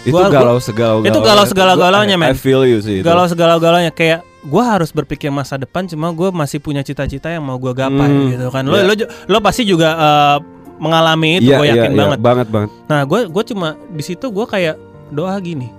Itu 0.03 0.17
Gua- 0.17 0.31
galau 0.31 0.59
Itu 0.59 1.19
galau 1.21 1.45
segala-galanya, 1.45 2.17
men. 2.17 2.33
I 2.33 2.35
feel 2.35 2.67
you 2.67 2.81
sih. 2.81 3.01
itu. 3.01 3.07
Galau 3.07 3.27
segala-galanya 3.27 3.95
kayak 3.95 4.27
gue 4.43 4.63
harus 4.63 4.91
berpikir 4.91 5.31
masa 5.31 5.55
depan 5.55 5.87
cuma 5.87 6.11
gue 6.11 6.29
masih 6.29 6.59
punya 6.59 6.83
cita-cita 6.83 7.31
yang 7.31 7.43
mau 7.43 7.57
gue 7.57 7.71
gapai 7.71 8.05
Hmm, 8.05 8.27
gitu 8.29 8.49
kan 8.49 8.65
lo 8.65 8.75
iya. 8.75 8.85
lo 8.85 8.95
lo 9.29 9.39
pasti 9.39 9.63
juga 9.63 9.95
eh, 9.95 10.37
mengalami 10.77 11.39
itu 11.39 11.47
Iya, 11.47 11.57
gue 11.57 11.67
iya, 11.67 11.75
yakin 11.77 11.91
iya, 11.91 11.99
banget 11.99 12.19
banget 12.19 12.49
banget. 12.51 12.71
nah 12.87 13.01
gue 13.03 13.21
gue 13.27 13.45
cuma 13.47 13.69
di 13.89 14.03
situ 14.03 14.27
gue 14.29 14.43
kayak 14.45 14.77
doa 15.09 15.39
gini 15.39 15.71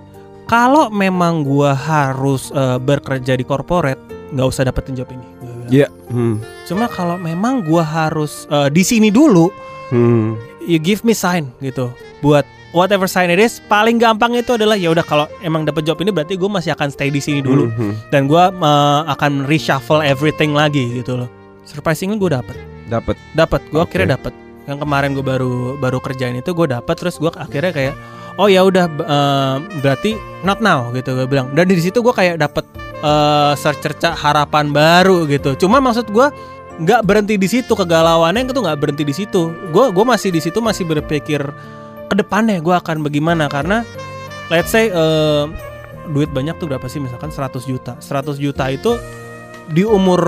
kalau 0.44 0.88
memang 0.88 1.42
gue 1.42 1.70
harus 1.70 2.48
eh, 2.50 2.78
bekerja 2.78 3.32
di 3.32 3.44
corporate 3.44 4.00
nggak 4.30 4.48
usah 4.48 4.64
dapetin 4.64 4.96
job 4.96 5.06
ini. 5.08 5.26
Iya. 5.64 5.88
Hmm. 6.08 6.40
cuma 6.64 6.88
kalau 6.88 7.16
memang 7.16 7.60
gue 7.62 7.80
harus 7.80 8.48
eh, 8.48 8.68
di 8.68 8.80
sini 8.80 9.08
dulu 9.08 9.52
Hmm. 9.84 10.40
you 10.62 10.80
give 10.80 11.04
me 11.04 11.12
sign 11.12 11.52
gitu 11.60 11.92
buat 12.18 12.48
whatever 12.74 13.06
sign 13.06 13.30
it 13.30 13.38
is 13.38 13.62
paling 13.70 13.96
gampang 13.96 14.34
itu 14.34 14.58
adalah 14.58 14.74
ya 14.74 14.90
udah 14.90 15.06
kalau 15.06 15.30
emang 15.40 15.62
dapet 15.62 15.86
job 15.86 15.96
ini 16.02 16.10
berarti 16.10 16.34
gue 16.34 16.50
masih 16.50 16.74
akan 16.74 16.90
stay 16.90 17.08
di 17.08 17.22
sini 17.22 17.40
dulu. 17.40 17.70
Hmm, 17.70 17.94
hmm. 17.94 17.94
dan 18.10 18.26
gue 18.26 18.44
akan 19.08 19.46
reshuffle 19.46 20.02
everything 20.02 20.52
lagi 20.52 21.00
gitu 21.00 21.24
loh. 21.24 21.30
Surprisingly 21.64 22.18
gue 22.18 22.34
dapet. 22.34 22.58
Dapat. 22.90 23.16
dapet. 23.32 23.62
Gue 23.72 23.80
Oke. 23.80 23.96
akhirnya 23.96 24.18
dapet. 24.18 24.34
Yang 24.68 24.78
kemarin 24.84 25.10
gue 25.14 25.24
baru 25.24 25.54
baru 25.78 25.98
kerjain 26.02 26.36
itu 26.36 26.50
gue 26.52 26.66
dapet 26.68 26.94
terus 26.98 27.16
gue 27.16 27.30
akhirnya 27.32 27.72
kayak 27.72 27.94
oh 28.36 28.50
ya 28.50 28.66
udah 28.66 28.84
eh, 28.90 29.56
berarti 29.80 30.18
not 30.42 30.58
now 30.58 30.90
gitu 30.92 31.14
gue 31.14 31.30
bilang. 31.30 31.54
Dan 31.54 31.70
di 31.70 31.80
situ 31.80 32.02
gue 32.02 32.12
kayak 32.12 32.42
dapet 32.42 32.66
eh, 33.00 33.52
secerca 33.56 34.12
harapan 34.18 34.74
baru 34.74 35.24
gitu. 35.30 35.56
Cuma 35.56 35.78
maksud 35.78 36.10
gue 36.10 36.26
nggak 36.74 37.06
berhenti 37.06 37.38
di 37.38 37.46
situ 37.46 37.70
kegalauannya 37.70 38.50
itu 38.50 38.60
nggak 38.60 38.78
berhenti 38.82 39.04
di 39.06 39.14
situ. 39.14 39.54
Gue 39.70 39.94
gue 39.94 40.04
masih 40.04 40.34
di 40.34 40.42
situ 40.42 40.58
masih 40.58 40.84
berpikir 40.84 41.40
ke 42.14 42.22
depannya 42.22 42.62
gue 42.62 42.70
akan 42.70 43.02
bagaimana 43.02 43.50
karena 43.50 43.82
let's 44.46 44.70
say 44.70 44.86
eh, 44.86 45.44
duit 46.14 46.30
banyak 46.30 46.54
tuh 46.62 46.70
berapa 46.70 46.86
sih 46.86 47.02
misalkan 47.02 47.34
100 47.34 47.58
juta 47.66 47.98
100 47.98 48.38
juta 48.38 48.70
itu 48.70 48.94
di 49.64 49.80
umur 49.80 50.20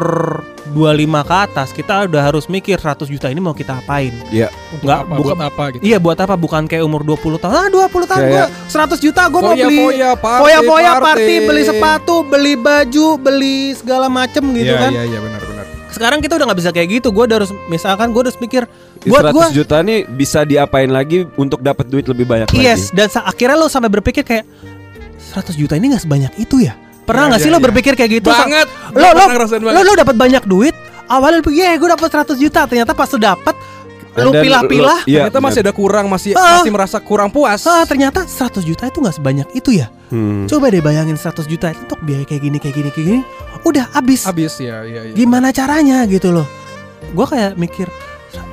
25 0.73 1.29
ke 1.29 1.35
atas 1.37 1.69
kita 1.71 2.09
udah 2.09 2.23
harus 2.25 2.49
mikir 2.49 2.81
100 2.81 3.05
juta 3.05 3.29
ini 3.29 3.37
mau 3.37 3.53
kita 3.53 3.85
apain. 3.85 4.09
Iya. 4.33 4.49
Nggak 4.81 4.99
apa, 5.05 5.13
bukan 5.13 5.37
buat 5.37 5.49
apa 5.53 5.65
gitu. 5.77 5.83
Iya 5.85 5.99
buat 6.01 6.17
apa 6.17 6.35
bukan 6.41 6.65
kayak 6.65 6.81
umur 6.81 7.05
20 7.05 7.37
tahun. 7.37 7.53
Ah 7.53 7.69
20 7.69 8.09
tahun 8.09 8.23
Kayak- 8.25 8.49
gua 8.49 8.97
100 8.97 9.05
juta 9.05 9.23
gua 9.29 9.41
mau 9.45 9.53
beli 9.53 9.77
Foya-foya, 9.77 10.11
party, 10.17 10.41
foya-foya 10.41 10.93
party, 11.05 11.35
beli 11.45 11.63
sepatu, 11.69 12.17
beli 12.25 12.53
baju, 12.57 13.07
beli 13.21 13.59
segala 13.77 14.09
macem 14.09 14.41
gitu 14.57 14.73
Iya, 14.73 14.81
kan. 14.81 14.91
Iya, 14.97 15.03
iya, 15.05 15.19
benar-benar. 15.21 15.56
Sekarang 15.87 16.19
kita 16.19 16.35
udah 16.37 16.47
nggak 16.51 16.61
bisa 16.61 16.71
kayak 16.75 16.89
gitu. 17.01 17.09
Gue 17.15 17.25
udah 17.31 17.43
harus 17.43 17.51
misalkan 17.71 18.11
gue 18.11 18.23
harus 18.27 18.37
mikir 18.37 18.67
100 19.03 19.11
buat 19.11 19.25
gue 19.31 19.47
juta 19.63 19.81
nih 19.81 20.05
bisa 20.07 20.43
diapain 20.43 20.91
lagi 20.91 21.25
untuk 21.39 21.63
dapat 21.63 21.87
duit 21.87 22.07
lebih 22.11 22.27
banyak 22.27 22.51
yes 22.53 22.91
lagi. 22.91 22.99
dan 22.99 23.07
akhirnya 23.23 23.57
lo 23.57 23.67
sampai 23.71 23.91
berpikir 23.91 24.27
kayak 24.27 24.45
100 25.33 25.55
juta 25.55 25.75
ini 25.79 25.95
nggak 25.95 26.05
sebanyak 26.05 26.33
itu 26.39 26.65
ya. 26.65 26.75
Pernah 27.07 27.23
Iya, 27.23 27.31
nggak 27.31 27.41
sih 27.41 27.51
iya, 27.51 27.55
lo 27.55 27.61
iya. 27.63 27.67
berpikir 27.71 27.93
kayak 27.95 28.11
gitu? 28.19 28.31
Banget. 28.35 28.67
Lo 28.93 29.09
lo 29.15 29.25
lo 29.71 29.81
lo 29.87 29.93
dapat 29.95 30.17
banyak 30.19 30.43
duit. 30.45 30.75
Awalnya 31.07 31.39
lo 31.39 31.45
pikir, 31.47 31.63
"Yeah, 31.63 31.79
gue 31.79 31.87
dapat 31.87 32.11
100 32.11 32.35
juta." 32.35 32.67
Ternyata 32.67 32.91
pas 32.91 33.07
lo 33.07 33.19
dapat 33.23 33.55
then 34.17 34.33
pilah-pilah, 34.33 34.99
iya, 35.05 35.29
Ternyata 35.29 35.39
masih 35.45 35.61
ada 35.61 35.73
kurang, 35.77 36.09
masih 36.09 36.33
Ah. 36.33 36.59
masih 36.59 36.73
merasa 36.73 36.97
kurang 37.05 37.29
puas. 37.29 37.61
ah, 37.69 37.85
ternyata 37.85 38.25
100 38.25 38.65
juta 38.65 38.89
itu 38.89 38.99
nggak 38.99 39.17
sebanyak 39.21 39.49
itu 39.53 39.77
ya. 39.77 39.93
Hmm. 40.09 40.49
Coba 40.49 40.73
deh 40.73 40.81
bayangin 40.81 41.21
100 41.21 41.45
juta 41.45 41.69
itu 41.71 41.85
untuk 41.85 42.01
biaya 42.01 42.25
kayak 42.25 42.43
gini 42.43 42.57
kayak 42.57 42.75
gini 42.75 42.89
kayak 42.91 43.07
gini. 43.07 43.21
Udah 43.67 43.91
habis. 43.91 44.23
Habis 44.23 44.63
ya, 44.63 44.87
iya, 44.87 45.11
iya. 45.11 45.15
Gimana 45.15 45.51
caranya 45.51 46.07
gitu 46.07 46.31
loh. 46.31 46.47
Gue 47.11 47.27
kayak 47.27 47.59
mikir 47.59 47.91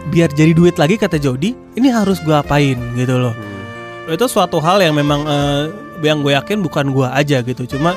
biar 0.10 0.34
jadi 0.34 0.52
duit 0.52 0.76
lagi 0.76 0.98
kata 0.98 1.16
Jody, 1.16 1.54
ini 1.76 1.88
harus 1.88 2.18
gue 2.20 2.34
apain 2.34 2.76
gitu 2.98 3.22
loh. 3.22 3.32
Hmm. 3.32 3.52
itu 4.12 4.28
suatu 4.28 4.60
hal 4.60 4.84
yang 4.84 5.00
memang 5.00 5.24
eh, 5.24 5.64
yang 6.04 6.20
gue 6.20 6.36
yakin 6.36 6.60
bukan 6.60 6.92
gue 6.92 7.08
aja 7.08 7.40
gitu 7.40 7.64
cuma 7.64 7.96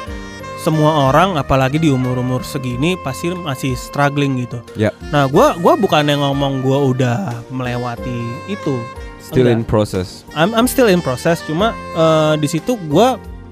semua 0.63 1.11
orang 1.11 1.35
apalagi 1.35 1.83
di 1.83 1.91
umur 1.91 2.23
umur 2.23 2.47
segini 2.47 2.95
pasti 3.03 3.35
masih 3.35 3.75
struggling 3.75 4.39
gitu 4.39 4.63
Ya. 4.79 4.95
nah 5.11 5.27
gue 5.27 5.47
gua 5.59 5.75
bukan 5.75 6.07
yang 6.07 6.23
ngomong 6.23 6.63
gue 6.63 6.79
udah 6.95 7.43
melewati 7.51 8.19
itu 8.47 8.79
Still 9.19 9.51
in 9.51 9.67
Enggak. 9.67 9.75
process. 9.75 10.23
I'm, 10.39 10.55
I'm 10.55 10.71
still 10.71 10.87
in 10.87 11.03
process 11.03 11.43
cuma 11.43 11.75
eh, 11.75 12.35
di 12.39 12.47
situ 12.47 12.79
gue 12.87 13.09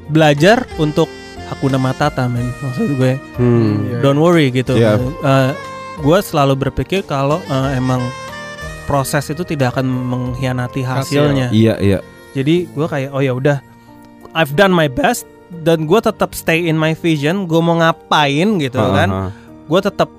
belajar 0.07 0.63
untuk 0.79 1.11
hakuna 1.47 1.77
matata 1.77 2.25
men 2.25 2.49
maksud 2.57 2.95
gue 2.95 3.13
Hmm. 3.37 3.75
Iya. 3.85 3.99
don't 4.01 4.19
worry 4.19 4.49
gitu 4.49 4.75
Iya. 4.75 4.97
gue 5.97 6.19
selalu 6.21 6.55
berpikir 6.59 7.03
kalau 7.03 7.39
eh, 7.43 7.71
emang 7.75 8.03
proses 8.85 9.25
itu 9.27 9.43
tidak 9.43 9.73
akan 9.73 9.87
mengkhianati 9.87 10.83
Hasil. 10.83 11.25
hasilnya 11.25 11.49
Iya, 11.51 11.75
iya. 11.79 11.99
jadi 12.33 12.67
gue 12.67 12.87
kayak 12.87 13.11
oh 13.11 13.21
ya 13.21 13.33
udah 13.33 13.59
I've 14.33 14.53
done 14.53 14.71
my 14.71 14.87
best 14.87 15.25
dan 15.55 15.85
gue 15.85 16.01
tetap 16.01 16.35
stay 16.35 16.65
in 16.65 16.75
my 16.75 16.93
vision 16.93 17.47
gue 17.47 17.59
mau 17.59 17.77
ngapain 17.77 18.59
gitu 18.59 18.77
Ah, 18.77 18.91
kan 18.93 19.09
ah. 19.09 19.31
gue 19.65 19.81
tetap 19.81 20.11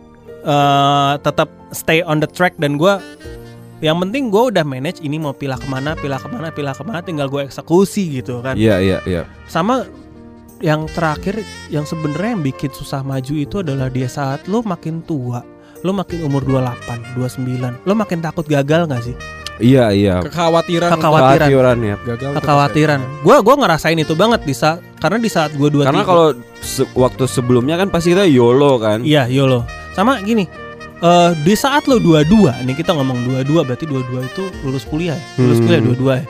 eh, 0.42 1.14
tetap 1.20 1.50
stay 1.72 2.00
on 2.02 2.18
the 2.18 2.28
track 2.28 2.56
dan 2.56 2.78
gue 2.78 2.94
yang 3.84 4.00
penting 4.00 4.32
gue 4.32 4.44
udah 4.50 4.64
manage 4.64 4.98
ini 5.00 5.20
mau 5.20 5.30
pilah 5.30 5.60
ke 5.60 5.68
mana 5.68 5.94
pilah 5.94 6.16
ke 6.16 6.26
mana 6.26 6.48
pilah 6.50 6.72
ke 6.72 6.82
mana 6.82 7.04
tinggal 7.04 7.28
gue 7.28 7.44
eksekusi 7.44 8.08
gitu 8.16 8.40
kan 8.40 8.56
Iya, 8.56 8.80
iya, 8.80 8.98
iya. 9.04 9.22
sama 9.46 9.84
yang 10.60 10.88
terakhir 10.88 11.40
yang 11.68 11.84
sebenarnya 11.84 12.32
yang 12.32 12.44
bikin 12.44 12.72
susah 12.72 13.02
maju 13.02 13.34
itu 13.34 13.56
adalah 13.60 13.88
dia 13.88 14.08
saat 14.08 14.46
lo 14.46 14.62
makin 14.62 15.02
tua 15.02 15.44
lo 15.82 15.92
makin 15.92 16.24
umur 16.24 16.42
28, 16.42 17.14
29 17.14 17.84
lo 17.84 17.94
makin 17.94 18.20
takut 18.20 18.44
gagal 18.44 18.88
gak 18.88 19.04
sih? 19.04 19.16
Iya, 19.56 19.88
iya. 19.90 20.16
Kekhawatiran 20.20 20.92
Kekhawatiran. 20.92 21.48
Kekhawatiran 21.48 21.78
ya. 21.80 21.96
gagal. 21.98 22.30
kekhawatiran 22.36 23.00
gue 23.22 23.36
gua 23.40 23.56
ngerasain 23.56 23.96
itu 23.96 24.12
banget 24.12 24.44
di 24.44 24.52
saat 24.52 24.84
karena 24.98 25.16
di 25.16 25.32
saat 25.32 25.52
gue 25.54 25.70
dua 25.70 25.88
Karena 25.88 26.04
kalau 26.04 26.28
se- 26.60 26.90
waktu 26.92 27.24
sebelumnya 27.24 27.76
kan 27.76 27.88
pasti 27.88 28.12
kita 28.12 28.28
YOLO 28.28 28.76
kan. 28.78 29.00
Iya, 29.00 29.32
YOLO. 29.32 29.64
Sama 29.94 30.20
gini, 30.20 30.44
eh 30.98 31.32
di 31.40 31.56
saat 31.56 31.88
lo 31.88 32.00
dua-dua, 32.00 32.60
nih 32.64 32.76
kita 32.76 32.92
ngomong 32.92 33.16
dua-dua 33.24 33.64
berarti 33.64 33.88
dua-dua 33.88 34.28
itu 34.28 34.44
lulus 34.60 34.84
kuliah, 34.84 35.16
ya? 35.16 35.40
lulus 35.40 35.60
Hmm. 35.60 35.66
kuliah 35.66 35.82
dua-dua 35.82 36.14
ya. 36.20 36.26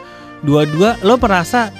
Dua-dua 0.45 0.89
lo 1.01 1.17
merasa 1.17 1.73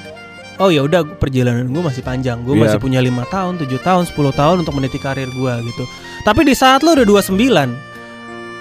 oh 0.57 0.69
ya 0.69 0.81
udah 0.81 1.03
perjalanan 1.17 1.67
gue 1.67 1.83
masih 1.83 1.99
panjang, 1.99 2.39
gue 2.41 2.55
Iya. 2.55 2.61
masih 2.67 2.79
punya 2.79 2.99
lima 2.99 3.27
tahun, 3.27 3.59
tujuh 3.59 3.79
tahun, 3.79 4.07
10 4.07 4.31
tahun 4.31 4.55
untuk 4.63 4.73
meniti 4.73 4.97
karir 4.97 5.27
gue 5.27 5.53
gitu. 5.65 5.83
Tapi 6.23 6.41
di 6.43 6.53
saat 6.53 6.81
lo 6.81 6.93
udah 6.93 7.03
29 7.03 7.75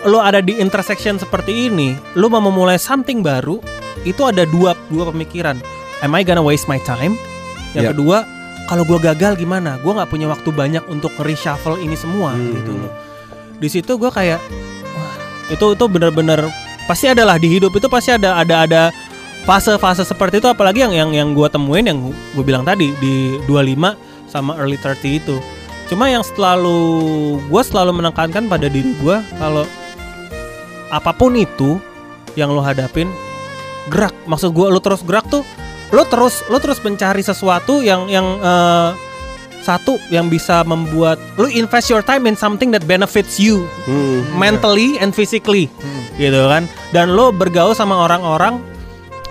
lo 0.05 0.21
ada 0.21 0.39
di 0.39 0.53
intersection 0.55 1.17
seperti 1.17 1.67
ini, 1.67 1.97
lo 2.15 2.29
mau 2.29 2.43
memulai 2.43 2.77
something 2.77 3.25
baru, 3.25 3.57
itu 4.05 4.21
ada 4.21 4.45
dua 4.45 4.77
dua 4.87 5.09
pemikiran. 5.09 5.57
Am 6.01 6.13
I 6.13 6.21
gonna 6.21 6.45
waste 6.45 6.69
my 6.69 6.77
time? 6.83 7.17
Yang 7.73 7.85
Iya. 7.85 7.93
kedua, 7.97 8.19
kalau 8.67 8.85
gue 8.85 8.99
gagal 9.01 9.35
gimana? 9.35 9.81
Gue 9.81 9.97
nggak 9.97 10.11
punya 10.11 10.29
waktu 10.29 10.53
banyak 10.53 10.85
untuk 10.87 11.09
reshuffle 11.19 11.79
ini 11.79 11.97
semua 11.97 12.37
Hmm. 12.37 12.53
gitu 12.53 12.73
loh. 12.75 12.93
Di 13.57 13.69
situ 13.71 13.97
gue 13.97 14.11
kayak, 14.11 14.45
wah 14.93 15.15
itu 15.49 15.67
itu 15.73 15.85
bener-bener 15.89 16.53
pasti 16.85 17.09
adalah 17.09 17.41
di 17.41 17.49
hidup 17.49 17.73
itu 17.73 17.89
pasti 17.89 18.13
ada 18.13 18.37
ada 18.37 18.69
ada 18.69 18.83
fase-fase 19.45 20.09
seperti 20.09 20.41
itu 20.41 20.49
apalagi 20.49 20.81
yang 20.81 20.93
yang 20.93 21.11
yang 21.13 21.29
gue 21.37 21.49
temuin 21.49 21.85
yang 21.85 22.01
gue 22.09 22.45
bilang 22.45 22.65
tadi 22.65 22.97
di 22.97 23.37
25 23.45 24.29
sama 24.29 24.57
early 24.57 24.81
30 24.81 25.21
itu 25.21 25.37
cuma 25.87 26.09
yang 26.09 26.25
selalu 26.25 26.81
gue 27.45 27.63
selalu 27.63 27.93
menekankan 28.01 28.49
pada 28.49 28.73
diri 28.73 28.97
gue 28.99 29.17
kalau 29.37 29.69
apa 30.89 31.13
pun 31.13 31.37
itu 31.37 31.77
yang 32.35 32.51
lo 32.51 32.65
hadapin 32.65 33.07
gerak 33.93 34.17
maksud 34.25 34.57
gue 34.57 34.65
lo 34.65 34.81
terus 34.81 35.05
gerak 35.05 35.29
tuh 35.29 35.45
lo 35.93 36.09
terus 36.09 36.41
lo 36.49 36.57
terus 36.57 36.81
mencari 36.81 37.21
sesuatu 37.21 37.85
yang 37.85 38.09
yang 38.09 38.25
eh, 38.41 38.91
satu 39.61 39.97
yang 40.09 40.33
bisa 40.33 40.65
membuat 40.65 41.21
lo 41.37 41.49
invest 41.49 41.93
your 41.93 42.01
time 42.01 42.25
in 42.25 42.37
something 42.37 42.73
that 42.73 42.85
benefits 42.89 43.37
you 43.37 43.69
Hmm. 43.85 44.25
mentally 44.41 44.97
and 44.99 45.13
physically 45.13 45.69
Hmm. 45.69 46.03
gitu 46.17 46.49
kan 46.49 46.65
dan 46.97 47.13
lo 47.13 47.29
bergaul 47.29 47.77
sama 47.77 48.09
orang-orang 48.09 48.57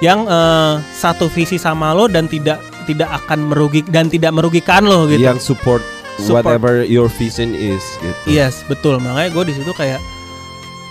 yang 0.04 0.28
eh, 0.28 0.74
satu 0.92 1.32
visi 1.32 1.56
sama 1.56 1.96
lo 1.96 2.12
dan 2.12 2.28
tidak 2.28 2.60
tidak 2.84 3.08
akan 3.24 3.48
merugi 3.48 3.80
dan 3.88 4.12
tidak 4.12 4.36
merugikan 4.36 4.84
lo 4.84 5.08
gitu 5.08 5.24
Yang 5.24 5.56
support, 5.56 5.80
Support. 6.20 6.44
whatever 6.44 6.84
your 6.84 7.08
vision 7.08 7.56
is 7.56 7.80
gitu. 8.04 8.44
yes 8.44 8.60
betul 8.68 9.00
makanya 9.00 9.32
gue 9.32 9.44
di 9.48 9.54
situ 9.56 9.72
kayak 9.72 10.04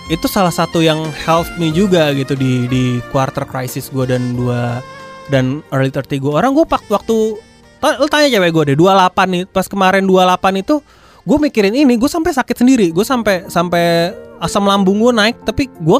itu 0.09 0.25
salah 0.25 0.51
satu 0.51 0.81
yang 0.81 1.05
help 1.23 1.45
me 1.55 1.69
juga 1.69 2.09
gitu 2.11 2.33
di 2.33 2.65
di 2.65 2.83
quarter 3.13 3.45
crisis 3.45 3.87
gue 3.87 4.03
dan 4.03 4.33
dua 4.33 4.81
dan 5.29 5.61
early 5.69 5.93
30 5.93 6.19
gue 6.19 6.33
orang 6.33 6.51
gue 6.51 6.65
pak 6.65 6.83
waktu 6.89 7.37
lo 7.79 8.05
tanya 8.09 8.27
cewek 8.27 8.51
gue 8.51 8.63
deh 8.73 8.77
28 8.79 9.13
nih 9.29 9.43
pas 9.45 9.63
kemarin 9.69 10.03
28 10.03 10.59
itu 10.59 10.75
gue 11.23 11.37
mikirin 11.39 11.71
ini 11.71 11.95
gue 11.95 12.09
sampai 12.09 12.35
sakit 12.35 12.55
sendiri 12.59 12.91
gue 12.91 13.05
sampai 13.05 13.47
sampai 13.47 14.11
asam 14.43 14.67
lambung 14.67 14.99
gue 14.99 15.13
naik 15.15 15.39
tapi 15.47 15.71
gue 15.71 15.99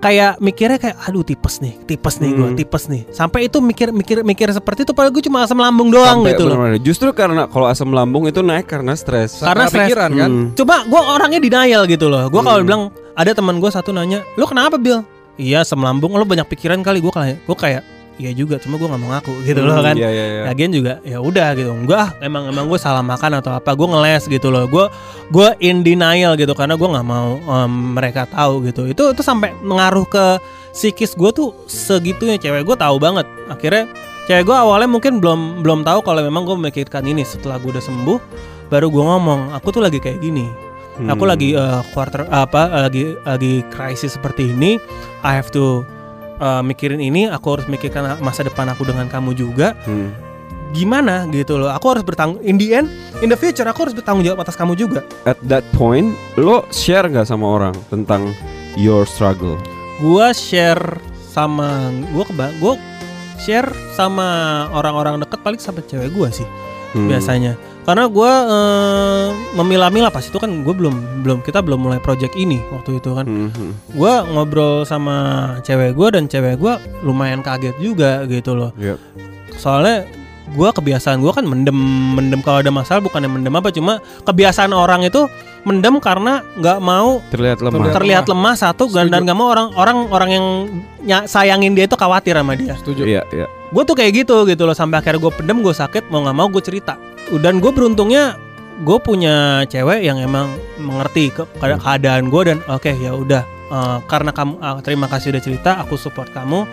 kayak 0.00 0.40
mikirnya 0.40 0.80
kayak 0.80 0.96
aduh 1.04 1.20
tipes 1.20 1.60
nih 1.60 1.76
tipes 1.84 2.16
nih 2.18 2.32
gue 2.32 2.48
Hmm. 2.48 2.56
tipes 2.56 2.88
nih 2.88 3.04
sampai 3.08 3.46
itu 3.46 3.60
mikir 3.60 3.92
mikir 3.92 4.24
mikir 4.24 4.48
seperti 4.48 4.82
itu 4.82 4.96
padahal 4.96 5.12
gue 5.12 5.22
cuma 5.22 5.44
asam 5.44 5.56
lambung 5.56 5.92
doang 5.92 6.24
Sampai 6.24 6.32
gitu 6.32 6.48
loh 6.48 6.56
bener-bener. 6.56 6.80
Justru 6.80 7.08
karena 7.12 7.44
kalau 7.46 7.68
asam 7.68 7.92
lambung 7.92 8.24
itu 8.24 8.40
naik 8.40 8.64
karena 8.64 8.96
stres. 8.96 9.38
Karena 9.38 9.68
stres. 9.68 9.92
pikiran 9.92 10.10
kan. 10.10 10.30
Hmm. 10.30 10.46
Coba 10.56 10.82
gue 10.82 11.00
orangnya 11.00 11.38
denial 11.38 11.84
gitu 11.84 12.08
loh. 12.08 12.26
Gue 12.26 12.40
kalau 12.40 12.58
Hmm. 12.58 12.66
bilang 12.66 12.82
ada 13.12 13.30
teman 13.30 13.60
gue 13.60 13.68
satu 13.68 13.92
nanya, 13.92 14.24
lo 14.34 14.48
kenapa 14.48 14.80
Bill? 14.80 15.04
Iya 15.36 15.60
asam 15.60 15.80
lambung, 15.80 16.12
lo 16.12 16.24
banyak 16.24 16.48
pikiran 16.48 16.80
kali. 16.80 17.00
Gue 17.00 17.12
kayak, 17.12 17.44
gue 17.44 17.56
kayak, 17.56 17.82
iya 18.16 18.32
juga, 18.32 18.58
cuma 18.58 18.74
gue 18.74 18.84
nggak 18.84 19.00
mau 19.00 19.10
ngaku 19.12 19.32
gitu 19.44 19.60
loh 19.60 19.76
Hmm, 19.76 19.86
kan. 19.86 19.94
Iya, 19.94 20.08
iya, 20.08 20.24
iya. 20.26 20.42
Lagian 20.48 20.70
juga 20.70 20.92
ya 21.00 21.18
udah 21.18 21.48
gitu. 21.54 21.70
Enggak, 21.70 22.18
emang 22.18 22.48
emang 22.48 22.66
gue 22.66 22.76
salah 22.76 23.00
makan 23.00 23.38
atau 23.38 23.54
apa? 23.54 23.70
Gue 23.72 23.86
ngeles 23.86 24.26
gitu 24.26 24.48
loh. 24.48 24.66
Gue 24.66 24.90
gue 25.28 25.48
in 25.60 25.80
denial 25.80 26.34
gitu 26.34 26.50
karena 26.52 26.74
gue 26.74 26.88
nggak 26.88 27.06
mau 27.06 27.38
em, 27.38 27.72
mereka 27.94 28.26
tahu 28.26 28.66
gitu. 28.66 28.88
Itu 28.88 29.12
itu 29.12 29.22
sampai 29.22 29.54
mengaruh 29.60 30.04
ke 30.04 30.24
psikis 30.72 31.14
gue 31.14 31.30
tuh 31.30 31.54
segitunya 31.64 32.34
cewek 32.36 32.64
gue 32.64 32.76
tahu 32.76 32.96
banget. 32.98 33.24
Akhirnya 33.46 33.86
cewek 34.26 34.44
gue 34.44 34.56
awalnya 34.56 34.88
mungkin 34.88 35.18
belum 35.18 35.62
belum 35.62 35.86
tahu 35.86 36.00
kalau 36.02 36.20
memang 36.20 36.42
gue 36.42 36.56
memikirkan 36.56 37.04
ini. 37.04 37.22
Setelah 37.22 37.56
gue 37.56 37.70
udah 37.70 37.82
sembuh, 37.82 38.18
baru 38.68 38.88
gue 38.88 39.04
ngomong, 39.04 39.52
aku 39.52 39.70
tuh 39.70 39.82
lagi 39.82 39.96
kayak 39.96 40.18
gini. 40.18 40.48
Aku 41.00 41.24
Hmm. 41.24 41.32
lagi 41.32 41.56
eh, 41.56 41.80
quarter 41.96 42.28
apa 42.28 42.68
lagi 42.84 43.16
lagi 43.24 43.64
krisis 43.72 44.20
seperti 44.20 44.52
ini. 44.52 44.76
I 45.24 45.32
have 45.32 45.48
to 45.50 45.80
eh, 46.40 46.62
mikirin 46.62 46.98
ini. 46.98 47.28
Aku 47.28 47.52
harus 47.52 47.66
mikirkan 47.66 48.18
masa 48.18 48.40
depan 48.40 48.66
aku 48.66 48.82
dengan 48.82 49.06
kamu 49.06 49.30
juga 49.32 49.76
Hmm. 49.84 50.10
gimana 50.70 51.26
gitu 51.28 51.58
loh 51.58 51.66
aku 51.66 51.90
harus 51.90 52.00
bertanggung 52.00 52.38
in 52.40 52.54
the 52.54 52.70
end 52.70 52.86
in 53.18 53.26
the 53.26 53.34
future 53.34 53.66
aku 53.66 53.82
harus 53.82 53.90
bertanggung 53.92 54.22
jawab 54.22 54.38
atas 54.40 54.54
kamu 54.54 54.78
juga 54.78 55.02
At 55.24 55.34
that 55.44 55.66
point, 55.72 56.14
lo 56.36 56.62
share 56.70 57.04
nggak 57.04 57.26
sama 57.26 57.42
orang 57.50 57.74
tentang 57.88 58.30
your 58.76 59.02
struggle? 59.02 59.58
gua 59.98 60.30
share 60.30 60.78
sama 61.26 61.90
gua 62.10 62.22
keba 62.22 62.46
gua 62.56 62.78
share 63.36 63.66
sama 63.92 64.26
orang-orang 64.70 65.18
deket 65.18 65.42
paling 65.42 65.58
sama 65.58 65.82
cewek 65.82 66.08
gua 66.10 66.30
sih 66.30 66.46
Hmm. 66.90 67.06
biasanya 67.06 67.58
karena 67.80 68.04
gua 68.06 68.32
eh, 68.46 69.26
memilah-milah 69.54 70.08
pas 70.08 70.22
itu 70.22 70.36
kan 70.36 70.50
gue 70.62 70.74
belum 70.74 70.94
belum 71.22 71.38
kita 71.40 71.60
belum 71.60 71.80
mulai 71.80 71.98
project 71.98 72.34
ini 72.34 72.60
waktu 72.70 72.98
itu 72.98 73.10
kan 73.10 73.24
Hmm, 73.24 73.50
hmm. 73.50 73.72
gua 73.94 74.22
ngobrol 74.24 74.84
sama 74.84 75.16
cewek 75.60 75.92
gua 75.92 76.12
dan 76.12 76.26
cewek 76.26 76.56
gua 76.56 76.76
lumayan 77.00 77.40
kaget 77.40 77.74
juga 77.78 78.24
gitu 78.24 78.52
loh 78.52 78.70
Yep. 78.76 78.98
soalnya 79.56 80.04
gua 80.50 80.70
kebiasaan 80.70 81.18
gua 81.18 81.32
kan 81.32 81.46
mendem 81.46 81.74
mendem 82.14 82.40
kalau 82.40 82.58
ada 82.58 82.68
masalah 82.68 83.00
bukan 83.00 83.22
yang 83.22 83.32
mendem 83.32 83.54
apa 83.54 83.70
cuma 83.70 83.98
kebiasaan 84.22 84.70
orang 84.70 85.02
itu 85.02 85.24
mendem 85.60 86.00
karena 86.00 86.40
nggak 86.56 86.80
mau 86.80 87.20
terlihat 87.28 87.60
lemah. 87.60 87.76
Terlihat 87.76 87.96
terlihat 87.96 88.24
lemah 88.26 88.54
satu 88.56 88.88
dan 88.88 89.06
Setuju. 89.06 89.12
dan 89.12 89.20
nggak 89.28 89.36
mau 89.36 89.48
orang 89.52 89.68
orang 89.76 89.98
orang 90.08 90.30
yang 90.32 90.46
sayangin 91.28 91.76
dia 91.76 91.84
itu 91.84 92.00
khawatir 92.00 92.32
sama 92.32 92.56
dia. 92.56 92.72
Setuju. 92.80 93.04
Iya, 93.04 93.22
iya. 93.28 93.46
Gue 93.70 93.82
tuh 93.86 93.94
kayak 93.94 94.26
gitu 94.26 94.42
gitu 94.50 94.66
loh. 94.66 94.74
Sampai 94.74 94.98
akhirnya 94.98 95.22
gue 95.22 95.32
pendem 95.34 95.62
gue 95.62 95.74
sakit 95.74 96.10
mau 96.10 96.26
nggak 96.26 96.36
mau 96.36 96.50
gue 96.50 96.62
cerita. 96.62 96.98
Dan 97.38 97.62
gue 97.62 97.70
beruntungnya 97.70 98.34
gue 98.82 98.98
punya 98.98 99.62
cewek 99.68 100.02
yang 100.02 100.18
emang 100.18 100.56
mengerti 100.80 101.30
ke 101.30 101.46
keada- 101.60 101.78
keadaan 101.78 102.32
gue 102.32 102.42
dan 102.50 102.58
oke 102.66 102.90
ya 102.90 103.14
udah. 103.14 103.42
Eh, 103.70 103.98
karena 104.10 104.34
kamu 104.34 104.58
ah, 104.58 104.82
terima 104.82 105.06
kasih 105.06 105.30
udah 105.30 105.42
cerita 105.42 105.78
aku 105.78 105.94
support 105.94 106.26
kamu. 106.34 106.66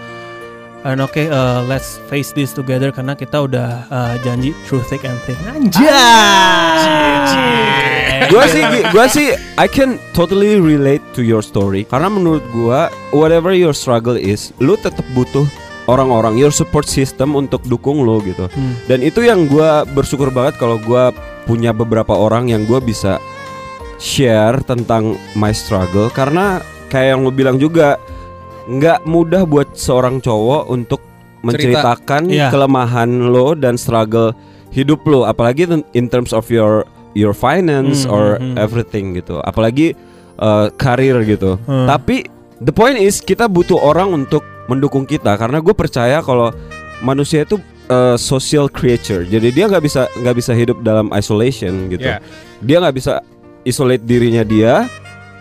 And 0.82 0.98
oke 1.04 1.20
eh, 1.20 1.60
let's 1.70 2.02
face 2.10 2.34
this 2.34 2.50
together 2.56 2.90
karena 2.90 3.14
kita 3.14 3.46
udah 3.46 3.70
eh, 3.86 4.16
janji 4.26 4.58
through 4.66 4.82
thick 4.90 5.06
and 5.06 5.22
thin. 5.30 5.38
Anjay! 5.46 5.86
Gua 8.34 8.50
sih 8.50 8.64
gua 8.90 9.06
sih 9.06 9.38
I 9.62 9.70
can 9.70 10.02
totally 10.18 10.58
relate 10.58 11.06
to 11.14 11.22
your 11.22 11.46
story. 11.46 11.86
Karena 11.86 12.10
menurut 12.10 12.42
gua 12.50 12.90
whatever 13.14 13.54
your 13.54 13.78
struggle 13.78 14.18
is 14.18 14.50
lu 14.58 14.74
tetap 14.74 15.06
butuh 15.14 15.46
orang-orang 15.88 16.36
your 16.36 16.52
support 16.52 16.86
system 16.86 17.34
untuk 17.34 17.64
dukung 17.64 18.04
lo 18.04 18.20
gitu 18.20 18.48
Hmm. 18.48 18.76
dan 18.86 19.00
itu 19.00 19.20
yang 19.22 19.48
gua 19.48 19.84
bersyukur 19.84 20.30
banget 20.30 20.56
kalau 20.56 20.78
gua 20.78 21.12
punya 21.44 21.72
beberapa 21.72 22.12
orang 22.12 22.48
yang 22.48 22.64
gua 22.64 22.80
bisa 22.80 23.18
share 23.98 24.62
tentang 24.62 25.16
my 25.34 25.50
struggle 25.50 26.08
karena 26.10 26.62
kayak 26.88 27.16
yang 27.16 27.22
lo 27.24 27.32
bilang 27.32 27.58
juga 27.58 27.98
nggak 28.68 29.04
mudah 29.04 29.44
buat 29.44 29.74
seorang 29.74 30.20
cowok 30.20 30.68
untuk 30.68 31.00
menceritakan 31.42 32.28
Iya. 32.28 32.52
kelemahan 32.52 33.32
lo 33.32 33.56
dan 33.56 33.80
struggle 33.80 34.36
hidup 34.70 35.08
lo 35.08 35.24
apalagi 35.24 35.66
in- 35.94 36.12
terms 36.12 36.30
of 36.30 36.46
your 36.48 36.84
your 37.16 37.32
finance 37.32 38.04
Hmm, 38.04 38.12
or 38.12 38.24
hmm, 38.38 38.54
hmm. 38.54 38.58
everything 38.60 39.16
gitu 39.16 39.40
apalagi 39.42 39.96
uh, 40.38 40.68
karir 40.76 41.24
gitu 41.24 41.56
Hmm. 41.64 41.88
tapi 41.88 42.28
the 42.60 42.70
point 42.70 43.00
is 43.00 43.18
kita 43.18 43.48
butuh 43.48 43.80
orang 43.80 44.14
untuk 44.14 44.44
mendukung 44.68 45.08
kita. 45.08 45.36
Karena 45.36 45.60
gue 45.64 45.74
percaya 45.74 46.22
kalau 46.22 46.52
manusia 47.02 47.44
itu 47.44 47.60
uh, 47.90 48.16
social 48.20 48.68
creature. 48.72 49.24
Jadi 49.28 49.52
dia 49.52 49.66
nggak 49.68 49.84
bisa 49.84 50.08
nggak 50.20 50.36
bisa 50.36 50.52
hidup 50.54 50.78
dalam 50.84 51.12
isolation 51.16 51.92
gitu. 51.92 52.08
Iya. 52.08 52.20
dia 52.58 52.78
nggak 52.82 52.96
bisa 52.98 53.22
isolate 53.68 54.02
dirinya 54.02 54.42
dia 54.42 54.90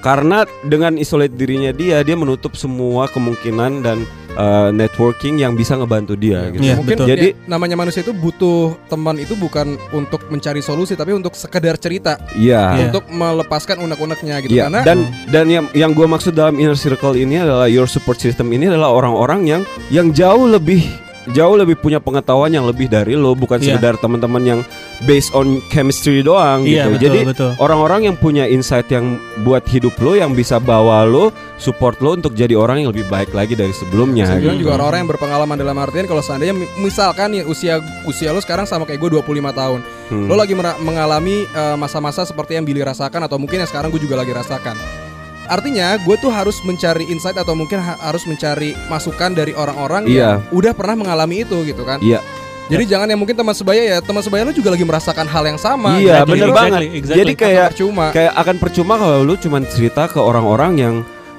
karena 0.00 0.42
dengan 0.62 0.96
isolate 0.96 1.32
dirinya 1.32 1.70
dia 1.70 2.00
dia 2.00 2.14
menutup 2.14 2.54
semua 2.54 3.06
kemungkinan 3.06 3.72
dan 3.80 3.98
uh, 4.36 4.68
networking 4.70 5.40
yang 5.40 5.54
bisa 5.54 5.74
ngebantu 5.74 6.14
dia 6.14 6.52
gitu. 6.52 6.62
Iya, 6.62 6.74
Mungkin 6.78 6.96
betul. 6.96 7.06
Jadi- 7.08 7.32
ya, 7.32 7.48
namanya 7.48 7.76
manusia 7.76 8.00
itu 8.00 8.12
butuh 8.12 8.76
teman 8.86 9.16
itu 9.16 9.34
bukan 9.34 9.74
untuk 9.90 10.28
mencari 10.28 10.60
solusi 10.60 10.94
tapi 10.94 11.12
untuk 11.12 11.32
sekedar 11.34 11.76
cerita, 11.76 12.20
Iya. 12.36 12.62
Iya. 12.76 12.84
untuk 12.90 13.04
melepaskan 13.08 13.80
unek-uneknya 13.82 14.36
gitu 14.44 14.52
Iya, 14.54 14.68
karena 14.68 14.80
dan 14.84 14.98
dan 15.28 15.46
yang 15.48 15.66
yang 15.72 15.90
gue 15.92 16.06
maksud 16.06 16.36
dalam 16.36 16.56
inner 16.56 16.76
circle 16.76 17.16
ini 17.16 17.40
adalah 17.40 17.66
your 17.66 17.88
support 17.88 18.20
system 18.20 18.52
ini 18.52 18.68
adalah 18.68 18.92
orang-orang 18.92 19.48
yang 19.48 19.62
yang 19.88 20.12
jauh 20.12 20.46
lebih 20.46 20.84
jauh 21.28 21.54
lebih 21.54 21.74
punya 21.74 21.98
pengetahuan 21.98 22.48
yang 22.48 22.62
lebih 22.62 22.86
dari 22.86 23.12
lo 23.12 23.32
bukan 23.32 23.56
Iya. 23.56 23.74
sekedar 23.74 23.94
teman-teman 23.96 24.42
yang 24.42 24.60
based 25.02 25.30
on 25.30 25.58
chemistry 25.66 26.20
doang 26.20 26.62
Iya, 26.62 26.86
gitu. 26.86 26.90
betul, 26.92 27.02
Jadi 27.02 27.18
orang-orang 27.56 28.00
yang 28.04 28.16
punya 28.16 28.44
insight 28.44 28.86
yang 28.88 29.16
buat 29.38 29.62
hidup 29.64 29.96
lo 29.96 30.12
yang 30.12 30.32
bisa 30.32 30.56
bawa 30.56 31.02
lo 31.02 31.28
support 31.56 31.98
lo 31.98 32.14
untuk 32.14 32.32
jadi 32.32 32.52
orang 32.52 32.80
yang 32.80 32.90
lebih 32.90 33.06
baik 33.06 33.30
lagi 33.30 33.52
dari 33.52 33.72
sebelumnya. 33.72 34.24
Saya 34.24 34.38
bilang 34.38 34.54
gitu. 34.54 34.64
juga 34.64 34.76
orang-orang 34.76 34.98
yang 34.98 35.10
berpengalaman 35.10 35.56
dalam 35.56 35.76
artian 35.76 36.04
kalau 36.04 36.20
seandainya 36.20 36.54
mi- 36.54 36.70
misalkan 36.80 37.30
nih 37.30 37.42
usia 37.42 37.78
usia 38.04 38.30
lo 38.30 38.38
sekarang 38.38 38.64
sama 38.64 38.84
kayak 38.84 38.98
gue 38.98 39.10
25 39.14 39.22
tahun. 39.52 39.80
Hmm. 40.06 40.26
Lo 40.26 40.34
lagi 40.34 40.54
mengalami 40.56 41.44
eh, 41.44 41.76
masa-masa 41.76 42.22
seperti 42.22 42.54
yang 42.54 42.64
Billy 42.64 42.80
rasakan 42.80 43.20
atau 43.20 43.36
mungkin 43.36 43.58
yang 43.58 43.68
sekarang 43.68 43.88
gue 43.88 43.98
juga 43.98 44.16
lagi 44.16 44.30
rasakan. 44.30 45.05
Artinya 45.46 45.96
gue 45.96 46.16
tuh 46.16 46.28
harus 46.28 46.58
mencari 46.60 47.06
insight 47.06 47.34
atau 47.34 47.52
mungkin 47.52 47.78
ha- 47.78 47.98
harus 48.00 48.22
mencari 48.22 48.74
masukan 48.86 49.30
dari 49.30 49.50
orang-orang 49.52 50.04
yang 50.04 50.42
Iya. 50.42 50.50
udah 50.50 50.72
pernah 50.72 50.96
mengalami 50.96 51.42
itu 51.42 51.56
gitu 51.62 51.82
kan. 51.82 51.98
Iya. 51.98 52.20
Jadi 52.66 52.82
jangan 52.84 53.06
yang 53.06 53.16
mungkin 53.16 53.34
teman 53.34 53.54
sebaya 53.54 53.78
ya, 53.78 53.98
teman 54.00 54.20
sebaya 54.20 54.42
lo 54.42 54.50
juga 54.50 54.70
lagi 54.70 54.82
merasakan 54.82 55.24
hal 55.24 55.44
yang 55.46 55.54
sama. 55.56 55.96
Iya, 55.96 56.20
Gitu. 56.20 56.28
bener 56.28 56.36
Jadi 56.36 56.42
lo 56.42 56.54
banget. 56.56 56.80
exactly. 56.92 57.20
Jadi 57.22 57.32
kayak 57.36 57.66
percuma. 57.70 58.06
kayak 58.10 58.32
akan 58.34 58.56
percuma 58.58 58.94
kalau 58.96 59.18
lu 59.22 59.34
cuman 59.36 59.62
cerita 59.64 60.02
ke 60.06 60.18
orang-orang 60.18 60.72
yang 60.76 60.94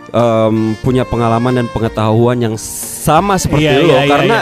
em, 0.09 0.55
punya 0.79 1.03
pengalaman 1.03 1.51
dan 1.53 1.67
pengetahuan 1.67 2.39
yang 2.39 2.55
sama 2.55 3.35
seperti 3.35 3.67
Iya, 3.67 3.75
lo 3.75 3.83
iya, 3.83 3.97
iya, 3.97 4.07
karena 4.07 4.37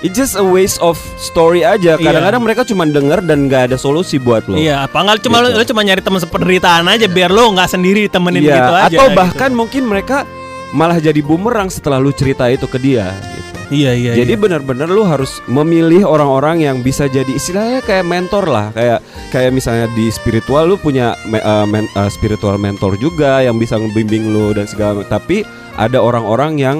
it's 0.00 0.14
just 0.14 0.34
a 0.34 0.42
waste 0.42 0.78
of 0.78 0.94
story 1.16 1.62
aja. 1.62 1.94
Iya. 1.94 2.02
Kadang-kadang 2.02 2.42
mereka 2.42 2.62
cuma 2.62 2.84
denger 2.84 3.24
dan 3.24 3.46
nggak 3.46 3.72
ada 3.72 3.76
solusi 3.76 4.16
buat 4.16 4.46
lo. 4.46 4.54
Iya, 4.54 4.86
apa 4.86 4.96
enggak 4.98 5.24
cuma 5.24 5.40
Gitu. 5.40 5.50
lu, 5.50 5.58
lu 5.58 5.64
cuma 5.66 5.80
nyari 5.82 6.02
teman 6.02 6.20
sependeritaan 6.20 6.84
aja 6.86 7.06
biar 7.06 7.30
lu 7.30 7.44
nggak 7.52 7.68
sendiri 7.68 8.06
temenin 8.06 8.42
Iya, 8.42 8.54
gitu 8.54 8.72
aja. 8.72 8.86
atau 8.94 9.06
gitu. 9.10 9.18
bahkan 9.18 9.50
mungkin 9.50 9.82
mereka 9.84 10.22
malah 10.70 11.00
jadi 11.00 11.18
bumerang 11.18 11.72
setelah 11.72 11.96
lu 11.96 12.12
cerita 12.12 12.44
itu 12.46 12.68
ke 12.68 12.76
dia 12.76 13.10
gitu. 13.10 13.46
Iya, 13.68 13.92
iya. 13.92 14.12
Jadi 14.16 14.32
iya. 14.32 14.40
benar-benar 14.40 14.88
lu 14.88 15.04
harus 15.04 15.44
memilih 15.44 16.08
orang-orang 16.08 16.64
yang 16.64 16.80
bisa 16.80 17.04
jadi 17.04 17.28
istilahnya 17.28 17.84
kayak 17.84 18.08
mentor 18.08 18.48
lah, 18.48 18.72
kayak 18.72 19.04
kayak 19.28 19.52
misalnya 19.52 19.92
di 19.92 20.08
spiritual 20.08 20.64
lu 20.64 20.80
punya 20.80 21.12
eh, 21.28 21.66
men- 21.68 21.84
eh, 21.88 22.08
spiritual 22.08 22.56
mentor 22.56 22.96
juga 22.96 23.44
yang 23.44 23.60
bisa 23.60 23.76
ngebimbing 23.76 24.32
lu 24.32 24.56
dan 24.56 24.64
segala 24.64 25.04
tapi 25.04 25.44
ada 25.76 26.00
orang-orang 26.00 26.56
yang 26.56 26.76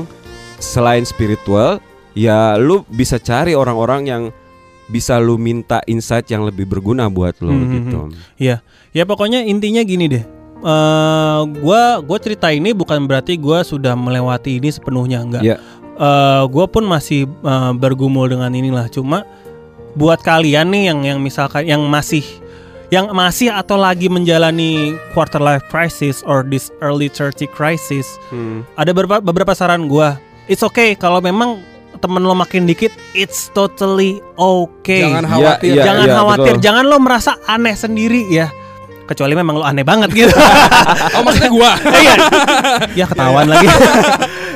selain 0.59 1.05
spiritual 1.05 1.77
ya 2.19 2.59
lu 2.59 2.83
bisa 2.91 3.23
cari 3.23 3.55
orang-orang 3.55 4.03
yang 4.05 4.23
bisa 4.89 5.21
lu 5.21 5.39
minta 5.39 5.79
insight 5.87 6.27
yang 6.27 6.43
lebih 6.43 6.67
berguna 6.67 7.07
buat 7.07 7.39
lu 7.39 7.53
Hmm, 7.55 7.71
gitu. 7.71 7.99
Iya. 8.41 8.65
Ya 8.91 9.05
pokoknya 9.05 9.45
intinya 9.45 9.85
gini 9.85 10.11
deh. 10.11 10.25
Eh 10.59 11.41
gua 11.63 12.03
gua 12.03 12.19
cerita 12.19 12.51
ini 12.51 12.75
bukan 12.75 13.07
berarti 13.07 13.39
gua 13.39 13.63
sudah 13.63 13.95
melewati 13.95 14.59
ini 14.59 14.73
sepenuhnya 14.73 15.23
enggak. 15.23 15.43
Iya. 15.45 15.57
Eh 15.95 16.43
gua 16.51 16.67
pun 16.67 16.83
masih 16.83 17.29
eh, 17.29 17.73
bergumul 17.77 18.27
dengan 18.27 18.51
inilah. 18.51 18.89
Cuma 18.89 19.23
buat 19.95 20.19
kalian 20.19 20.73
nih 20.73 20.83
yang 20.91 21.01
yang 21.05 21.19
misalkan 21.21 21.69
yang 21.69 21.85
masih 21.85 22.25
yang 22.89 23.13
masih 23.13 23.53
atau 23.53 23.77
lagi 23.77 24.09
menjalani 24.09 24.97
quarter 25.13 25.39
life 25.39 25.61
crisis 25.69 26.25
or 26.25 26.41
this 26.41 26.73
early 26.81 27.13
30 27.13 27.45
crisis, 27.53 28.09
Hmm. 28.33 28.65
ada 28.75 28.97
beberapa 28.97 29.21
beberapa 29.21 29.53
saran 29.53 29.85
gua. 29.85 30.17
It's 30.49 30.65
okay 30.65 30.97
kalau 30.97 31.21
memang 31.21 31.61
temen 31.99 32.23
lo 32.23 32.33
makin 32.33 32.65
dikit, 32.65 32.89
it's 33.13 33.51
totally 33.51 34.23
okay. 34.39 35.05
Jangan 35.05 35.25
Iya, 35.25 35.31
khawatir. 35.31 35.71
iya, 35.75 35.83
jangan 35.85 36.07
iya, 36.07 36.15
khawatir, 36.17 36.55
betul. 36.57 36.65
jangan 36.65 36.85
lo 36.87 36.97
merasa 36.99 37.33
aneh 37.45 37.75
sendiri 37.75 38.23
ya. 38.31 38.47
Kecuali 39.05 39.33
memang 39.33 39.57
lo 39.59 39.65
aneh 39.65 39.83
banget 39.83 40.09
gitu. 40.13 40.33
Oh 41.17 41.23
maksudnya 41.25 41.51
gua. 41.51 41.73
Iya. 42.05 42.15
ya 42.95 43.05
ketahuan 43.05 43.47
lagi. 43.49 43.67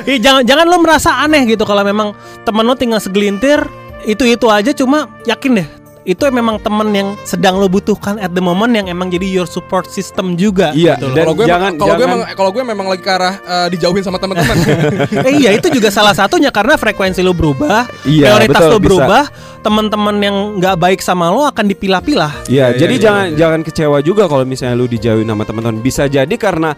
Iya, 0.03 0.19
jangan 0.19 0.43
jangan 0.43 0.65
lo 0.67 0.77
merasa 0.83 1.15
aneh 1.23 1.47
gitu 1.47 1.63
kalau 1.63 1.79
memang 1.79 2.11
temen 2.43 2.67
lo 2.67 2.75
tinggal 2.75 2.99
segelintir 2.99 3.63
itu 4.03 4.27
itu 4.27 4.51
aja 4.51 4.75
cuma 4.75 5.07
yakin 5.23 5.63
deh 5.63 5.67
itu 6.03 6.19
memang 6.27 6.59
temen 6.59 6.91
yang 6.91 7.09
sedang 7.23 7.55
lo 7.55 7.71
butuhkan 7.71 8.19
at 8.19 8.35
the 8.35 8.43
moment 8.43 8.71
yang 8.75 8.91
emang 8.91 9.07
jadi 9.07 9.23
your 9.23 9.47
support 9.47 9.87
system 9.87 10.35
juga 10.35 10.75
Iya, 10.75 10.99
gitu 10.99 11.15
dan 11.15 11.23
Kalau 11.23 11.35
gue 11.35 11.45
jangan 11.47 11.71
kalau 11.79 11.93
gue 11.95 12.07
kalau 12.35 12.51
gue 12.51 12.63
memang 12.63 12.87
lagi 12.91 13.01
ke 13.03 13.11
arah 13.11 13.35
eh, 13.39 13.67
dijauhin 13.71 14.03
sama 14.03 14.19
teman-teman. 14.19 14.55
eh, 15.27 15.33
iya 15.39 15.55
itu 15.55 15.71
juga 15.71 15.87
salah 15.87 16.11
satunya 16.11 16.51
karena 16.51 16.75
frekuensi 16.75 17.23
lo 17.23 17.31
berubah 17.31 17.87
Iya, 18.03 18.35
prioritas 18.35 18.61
betul, 18.67 18.71
lo 18.71 18.77
berubah 18.83 19.23
teman-teman 19.63 20.15
yang 20.19 20.35
nggak 20.59 20.75
baik 20.75 20.99
sama 20.99 21.31
lo 21.31 21.47
akan 21.47 21.65
dipilah-pilah 21.71 22.51
Iya, 22.51 22.75
Iya, 22.75 22.79
jadi 22.83 22.93
iya, 22.99 23.03
jangan 23.03 23.25
iya. 23.31 23.37
jangan 23.39 23.59
kecewa 23.63 23.97
juga 24.03 24.23
kalau 24.27 24.43
misalnya 24.43 24.75
lu 24.75 24.87
dijauhin 24.91 25.27
sama 25.27 25.43
teman-teman. 25.47 25.79
Bisa 25.79 26.11
jadi 26.11 26.35
karena 26.35 26.75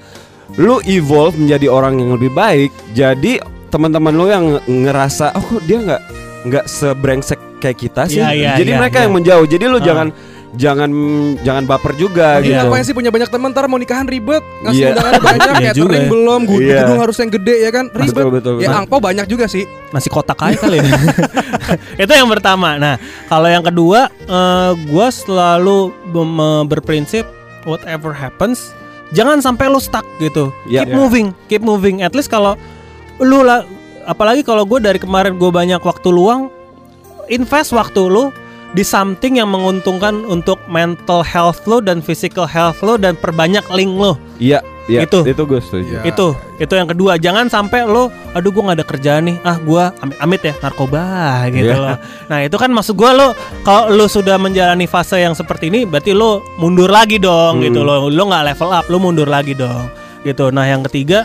lu 0.61 0.77
evolve 0.85 1.33
menjadi 1.33 1.65
orang 1.65 1.97
yang 1.97 2.13
lebih 2.13 2.29
baik. 2.29 2.69
Jadi 2.93 3.41
teman-teman 3.73 4.13
lu 4.13 4.25
yang 4.29 4.45
ngerasa 4.69 5.33
oh 5.33 5.43
kok 5.43 5.63
dia 5.65 5.81
nggak 5.81 6.01
nggak 6.45 6.65
sebrengsek 6.65 7.39
kayak 7.57 7.77
kita 7.77 8.01
sih. 8.05 8.17
Iya, 8.17 8.29
iya, 8.31 8.51
jadi 8.55 8.71
iya, 8.71 8.79
mereka 8.79 8.97
iya. 8.97 9.03
yang 9.03 9.13
menjauh. 9.13 9.45
Jadi 9.45 9.63
lu 9.65 9.77
Ah. 9.77 9.83
jangan 9.83 10.07
jangan 10.55 10.87
jangan 11.43 11.63
baper 11.65 11.91
juga 11.93 12.39
Lagi 12.39 12.47
gitu. 12.47 12.55
ngapain 12.55 12.83
sih 12.87 12.95
punya 12.95 13.11
banyak 13.11 13.27
teman 13.27 13.51
ntar 13.51 13.67
mau 13.67 13.75
nikahan 13.75 14.07
ribet 14.07 14.39
ngasih 14.63 14.79
Iya. 14.79 14.89
undangan 14.89 15.13
banyak 15.19 15.35
Iya 15.43 15.51
catering 15.67 15.75
juga 15.75 15.95
ya. 15.97 16.07
belum 16.07 16.39
gu- 16.47 16.61
Iya. 16.63 16.77
gedung 16.79 16.99
harus 17.01 17.17
yang 17.19 17.31
gede 17.33 17.55
ya 17.59 17.71
kan 17.73 17.85
ribet 17.91 18.15
Betul 18.15 18.31
betul. 18.31 18.53
ya 18.55 18.59
betul. 18.63 18.79
angpau 18.79 18.99
banyak 19.03 19.25
juga 19.27 19.45
sih 19.45 19.63
nasi 19.91 20.07
kotak 20.07 20.39
aja 20.39 20.55
kali 20.55 20.79
ya. 20.79 20.87
itu 22.07 22.11
yang 22.13 22.29
pertama. 22.29 22.79
Nah, 22.79 22.95
kalau 23.25 23.47
yang 23.47 23.63
kedua, 23.63 24.07
eh 24.07 24.71
gue 24.77 25.07
selalu 25.09 25.91
berprinsip 26.63 27.27
whatever 27.63 28.11
happens, 28.11 28.71
jangan 29.11 29.41
sampai 29.41 29.67
lu 29.67 29.79
stuck 29.79 30.07
gitu. 30.17 30.55
Ya. 30.65 30.83
keep 30.83 30.91
Ya. 30.91 30.95
moving, 30.95 31.27
keep 31.47 31.59
moving. 31.61 31.99
At 31.99 32.15
least 32.15 32.29
kalau 32.29 32.55
lu 33.17 33.41
lah, 33.41 33.67
apalagi 34.05 34.41
kalau 34.41 34.63
gue 34.63 34.79
dari 34.79 34.97
kemarin 34.97 35.35
gue 35.35 35.49
banyak 35.49 35.81
waktu 35.81 36.09
luang, 36.09 36.47
invest 37.27 37.73
waktu 37.73 38.01
lu 38.01 38.29
di 38.75 38.83
something 38.83 39.39
yang 39.39 39.47
menguntungkan 39.47 40.27
untuk 40.27 40.59
mental 40.67 41.23
health 41.23 41.63
lo 41.63 41.79
dan 41.79 42.03
physical 42.03 42.43
health 42.43 42.83
lo 42.83 42.95
dan 42.95 43.15
perbanyak 43.15 43.63
link 43.71 43.95
lo. 43.95 44.19
Iya, 44.35 44.59
iya. 44.85 45.07
Itu. 45.07 45.23
Itu 45.23 45.47
gue 45.47 45.63
setuju. 45.63 46.03
Iya. 46.03 46.11
Itu, 46.11 46.35
itu 46.57 46.73
yang 46.75 46.91
kedua. 46.91 47.15
Jangan 47.15 47.47
sampai 47.47 47.87
lo, 47.87 48.11
aduh 48.35 48.51
gue 48.51 48.59
nggak 48.59 48.77
ada 48.83 48.85
kerjaan 48.85 49.31
nih. 49.31 49.37
Ah, 49.41 49.55
gue 49.55 49.83
amit, 50.03 50.17
amit 50.19 50.41
ya 50.43 50.53
narkoba 50.59 51.03
gitu 51.49 51.71
Iya. 51.71 51.79
loh. 51.79 51.97
Nah 52.27 52.39
itu 52.43 52.55
kan 52.59 52.67
maksud 52.69 52.99
gue 52.99 53.11
lo, 53.15 53.31
kalau 53.63 53.95
lo 53.95 54.11
sudah 54.11 54.35
menjalani 54.35 54.85
fase 54.85 55.23
yang 55.23 55.31
seperti 55.31 55.71
ini, 55.71 55.87
berarti 55.87 56.11
lo 56.11 56.43
mundur 56.59 56.91
lagi 56.91 57.15
dong 57.15 57.63
Hmm. 57.63 57.63
gitu 57.63 57.79
loh. 57.79 58.11
Lo 58.11 58.23
nggak 58.27 58.43
level 58.51 58.69
up, 58.69 58.85
lo 58.91 58.97
mundur 58.99 59.29
lagi 59.31 59.55
dong 59.55 59.87
gitu. 60.21 60.51
Nah 60.51 60.67
yang 60.67 60.83
ketiga, 60.83 61.23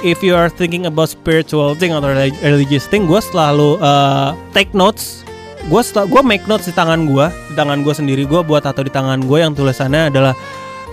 if 0.00 0.22
you 0.22 0.32
are 0.32 0.48
thinking 0.48 0.86
about 0.86 1.08
spiritual 1.08 1.74
thing 1.74 1.90
atau 1.90 2.10
relig- 2.10 2.38
religious 2.40 2.86
thing, 2.86 3.04
gue 3.04 3.18
selalu 3.18 3.78
uh, 3.78 4.34
take 4.50 4.70
notes. 4.72 5.22
Gue 5.66 5.82
gue 5.84 6.22
make 6.22 6.46
notes 6.46 6.64
di 6.64 6.74
tangan 6.74 7.04
gue, 7.04 7.26
di 7.50 7.54
tangan 7.54 7.82
gue 7.82 7.92
sendiri. 7.92 8.22
Gue 8.24 8.40
buat 8.40 8.62
tato 8.62 8.80
di 8.80 8.90
tangan 8.90 9.20
gue 9.20 9.38
yang 9.38 9.52
tulisannya 9.52 10.08
adalah 10.08 10.34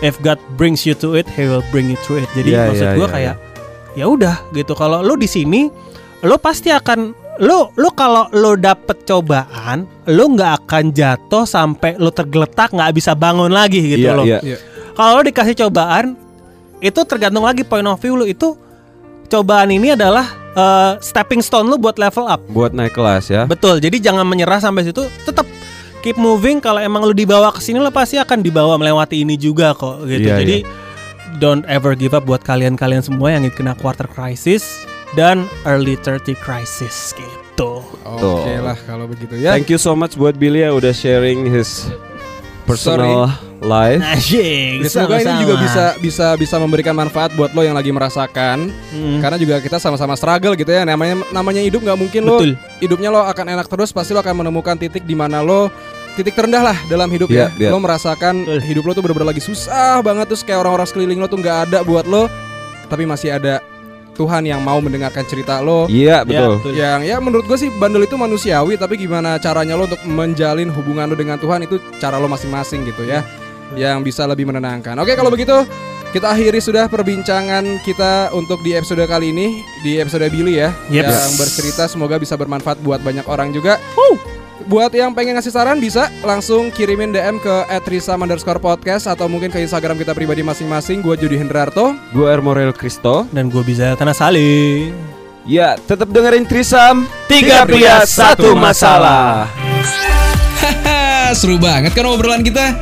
If 0.03 0.19
God 0.19 0.35
brings 0.59 0.83
you 0.83 0.91
to 0.99 1.15
it, 1.15 1.23
He 1.31 1.47
will 1.47 1.63
bring 1.71 1.87
you 1.87 1.95
through 2.03 2.27
it. 2.27 2.29
Jadi 2.35 2.51
Iya, 2.51 2.67
maksud 2.67 2.83
iya, 2.83 2.95
gue 2.99 3.07
iya, 3.07 3.13
kayak 3.15 3.35
ya 3.95 4.05
udah 4.11 4.35
gitu. 4.51 4.75
Kalau 4.75 4.99
lo 4.99 5.15
di 5.15 5.23
sini, 5.23 5.71
lo 6.19 6.35
pasti 6.35 6.67
akan 6.67 7.15
lo 7.39 7.71
lo 7.79 7.95
kalau 7.95 8.27
lo 8.35 8.59
dapet 8.59 9.07
cobaan, 9.07 9.87
lo 10.11 10.23
nggak 10.35 10.67
akan 10.67 10.91
jatuh 10.91 11.47
sampai 11.47 11.95
lo 11.95 12.11
tergeletak 12.11 12.75
nggak 12.75 12.91
bisa 12.91 13.15
bangun 13.15 13.51
lagi 13.51 13.79
gitu 13.95 14.11
Iya, 14.11 14.19
loh. 14.19 14.25
iya. 14.27 14.39
Iya. 14.43 14.57
Kalau 14.91 15.11
lo 15.15 15.23
dikasih 15.23 15.55
cobaan, 15.63 16.19
itu 16.83 16.99
tergantung 17.07 17.47
lagi 17.47 17.63
point 17.63 17.87
of 17.87 17.95
view 17.95 18.19
lo 18.19 18.27
itu 18.27 18.51
cobaan 19.27 19.69
ini 19.73 19.93
adalah 19.93 20.25
eh, 20.55 20.91
stepping 21.01 21.41
stone 21.43 21.67
lo 21.67 21.77
buat 21.77 21.97
level 21.99 22.25
up. 22.25 22.41
Buat 22.49 22.71
naik 22.73 22.95
kelas 22.95 23.29
ya. 23.29 23.43
Betul. 23.45 23.83
Jadi 23.83 23.99
jangan 23.99 24.25
menyerah 24.25 24.61
sampai 24.61 24.87
situ. 24.87 25.03
Tetap 25.27 25.45
keep 26.05 26.15
moving. 26.21 26.61
Kalau 26.61 26.77
emang 26.77 27.01
lu 27.03 27.17
dibawa 27.17 27.49
ke 27.49 27.59
sini 27.61 27.81
lo 27.81 27.89
pasti 27.89 28.21
akan 28.21 28.45
dibawa 28.45 28.77
melewati 28.77 29.25
ini 29.25 29.35
juga 29.35 29.73
kok 29.73 30.05
gitu. 30.05 30.29
Iya, 30.29 30.37
Jadi 30.41 30.57
don't 31.41 31.65
ever 31.67 31.97
give 31.97 32.15
up 32.15 32.23
buat 32.23 32.45
kalian-kalian 32.45 33.03
semua 33.03 33.35
yang 33.35 33.49
kena 33.51 33.75
quarter 33.75 34.07
crisis 34.07 34.85
dan 35.17 35.49
early 35.67 35.97
30 35.99 36.35
crisis 36.39 37.11
gitu. 37.17 37.81
Oke 38.03 38.21
Tuh. 38.21 38.61
lah 38.61 38.77
kalau 38.85 39.07
begitu 39.07 39.39
ya. 39.39 39.55
Thank 39.55 39.71
you 39.71 39.79
so 39.79 39.95
much 39.95 40.15
buat 40.15 40.35
Billy 40.35 40.63
yang 40.63 40.75
udah 40.75 40.91
sharing 40.91 41.47
his 41.47 41.87
personal 42.65 43.29
life. 43.61 44.01
Asyik. 44.03 44.83
Ya, 44.83 44.89
semoga 44.89 45.17
ini 45.17 45.33
juga 45.39 45.55
bisa 45.57 45.83
bisa 45.97 46.27
bisa 46.35 46.55
memberikan 46.57 46.91
manfaat 46.91 47.33
buat 47.33 47.49
lo 47.49 47.61
yang 47.61 47.73
lagi 47.73 47.89
merasakan 47.89 48.69
Hmm. 48.91 49.19
karena 49.19 49.37
juga 49.37 49.57
kita 49.57 49.77
sama-sama 49.77 50.13
struggle 50.13 50.53
gitu 50.53 50.67
ya 50.67 50.83
namanya 50.83 51.21
namanya 51.29 51.61
hidup 51.61 51.81
nggak 51.81 51.95
mungkin 51.95 52.21
lo 52.23 52.37
Betul. 52.37 52.53
hidupnya 52.79 53.09
lo 53.09 53.21
akan 53.23 53.45
enak 53.51 53.65
terus 53.65 53.89
pasti 53.89 54.11
lo 54.11 54.19
akan 54.19 54.41
menemukan 54.41 54.75
titik 54.75 55.01
di 55.01 55.13
mana 55.13 55.39
lo 55.39 55.69
titik 56.13 56.31
terendah 56.31 56.63
lah 56.63 56.77
dalam 56.85 57.07
hidup 57.07 57.27
Iya, 57.27 57.51
ya 57.53 57.67
iya. 57.67 57.69
lo 57.69 57.77
merasakan 57.77 58.43
Betul. 58.43 58.59
hidup 58.63 58.83
lo 58.83 58.91
tuh 58.93 59.03
bener-bener 59.03 59.29
lagi 59.29 59.41
susah 59.41 59.99
banget 59.99 60.25
terus 60.27 60.41
kayak 60.41 60.59
orang-orang 60.59 60.87
sekeliling 60.87 61.19
lo 61.19 61.27
tuh 61.27 61.39
nggak 61.39 61.57
ada 61.69 61.79
buat 61.81 62.05
lo 62.05 62.31
tapi 62.85 63.03
masih 63.03 63.33
ada 63.33 63.59
Tuhan 64.15 64.41
yang 64.41 64.59
mau 64.59 64.79
mendengarkan 64.79 65.21
cerita 65.23 65.59
lo 65.59 65.85
Iya, 65.85 66.23
Ya, 66.23 66.25
betul. 66.25 66.53
betul. 66.57 66.71
yang 66.73 66.99
ya 67.01 67.19
menurut 67.19 67.43
gue 67.43 67.57
sih 67.57 67.69
bandel 67.69 68.03
itu 68.03 68.15
manusiawi 68.15 68.75
tapi 68.75 68.95
gimana 68.95 69.35
caranya 69.37 69.75
lo 69.75 69.85
untuk 69.85 69.99
menjalin 70.01 70.71
hubungan 70.71 71.05
lo 71.05 71.13
dengan 71.13 71.35
Tuhan 71.35 71.61
itu 71.61 71.77
cara 71.97 72.15
lo 72.15 72.25
masing-masing 72.25 72.83
gitu 72.85 73.03
ya 73.03 73.21
yang 73.73 73.99
bisa 73.99 74.23
lebih 74.23 74.45
menenangkan 74.45 74.95
oke 74.95 75.11
kalau 75.11 75.27
begitu 75.27 75.53
kita 76.09 76.31
akhiri 76.31 76.57
sudah 76.57 76.87
perbincangan 76.87 77.83
kita 77.83 78.31
untuk 78.31 78.63
di 78.63 78.71
episode 78.71 79.03
kali 79.03 79.29
ini 79.29 79.47
di 79.81 79.99
episode 79.99 80.23
Billy 80.25 80.57
ya 80.57 80.71
Yeps. 80.87 81.11
yang 81.11 81.31
bercerita 81.35 81.83
semoga 81.85 82.15
bisa 82.15 82.33
bermanfaat 82.33 82.79
buat 82.79 83.03
banyak 83.03 83.25
orang 83.25 83.51
juga 83.51 83.75
buat 84.63 84.91
yang 84.95 85.11
pengen 85.11 85.35
ngasih 85.35 85.51
saran 85.51 85.83
bisa 85.83 86.07
langsung 86.23 86.71
kirimin 86.71 87.11
DM 87.11 87.43
ke 87.43 87.67
@risa 87.85 88.15
underscore 88.15 88.63
podcast 88.63 89.11
atau 89.11 89.27
mungkin 89.27 89.51
ke 89.51 89.59
Instagram 89.59 89.99
kita 89.99 90.15
pribadi 90.15 90.39
masing-masing 90.41 91.03
gue 91.03 91.15
Jody 91.19 91.35
Hendrarto 91.35 91.91
Gue 92.15 92.31
Ermorel 92.31 92.71
Kristo. 92.71 93.27
Dan 93.35 93.51
gue 93.51 93.61
bisa 93.61 93.99
tanah 93.99 94.15
saling. 94.15 94.95
Ya, 95.45 95.77
tetap 95.77 96.09
dengerin 96.09 96.47
Trisam. 96.49 97.05
Tiga 97.29 97.69
pria, 97.69 98.01
satu 98.07 98.57
masalah. 98.57 99.45
Haha, 100.57 101.35
seru 101.37 101.61
banget 101.61 101.93
kan 101.93 102.09
obrolan 102.09 102.41
kita? 102.41 102.73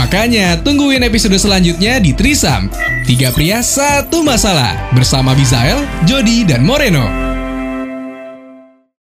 Makanya 0.00 0.56
tungguin 0.64 1.04
episode 1.04 1.36
selanjutnya 1.36 2.00
di 2.00 2.16
Trisam. 2.16 2.72
Tiga 3.04 3.28
pria, 3.34 3.60
satu 3.60 4.24
masalah. 4.24 4.94
Bersama 4.96 5.36
Bizael, 5.36 5.84
Jody, 6.08 6.48
dan 6.48 6.64
Moreno. 6.64 7.29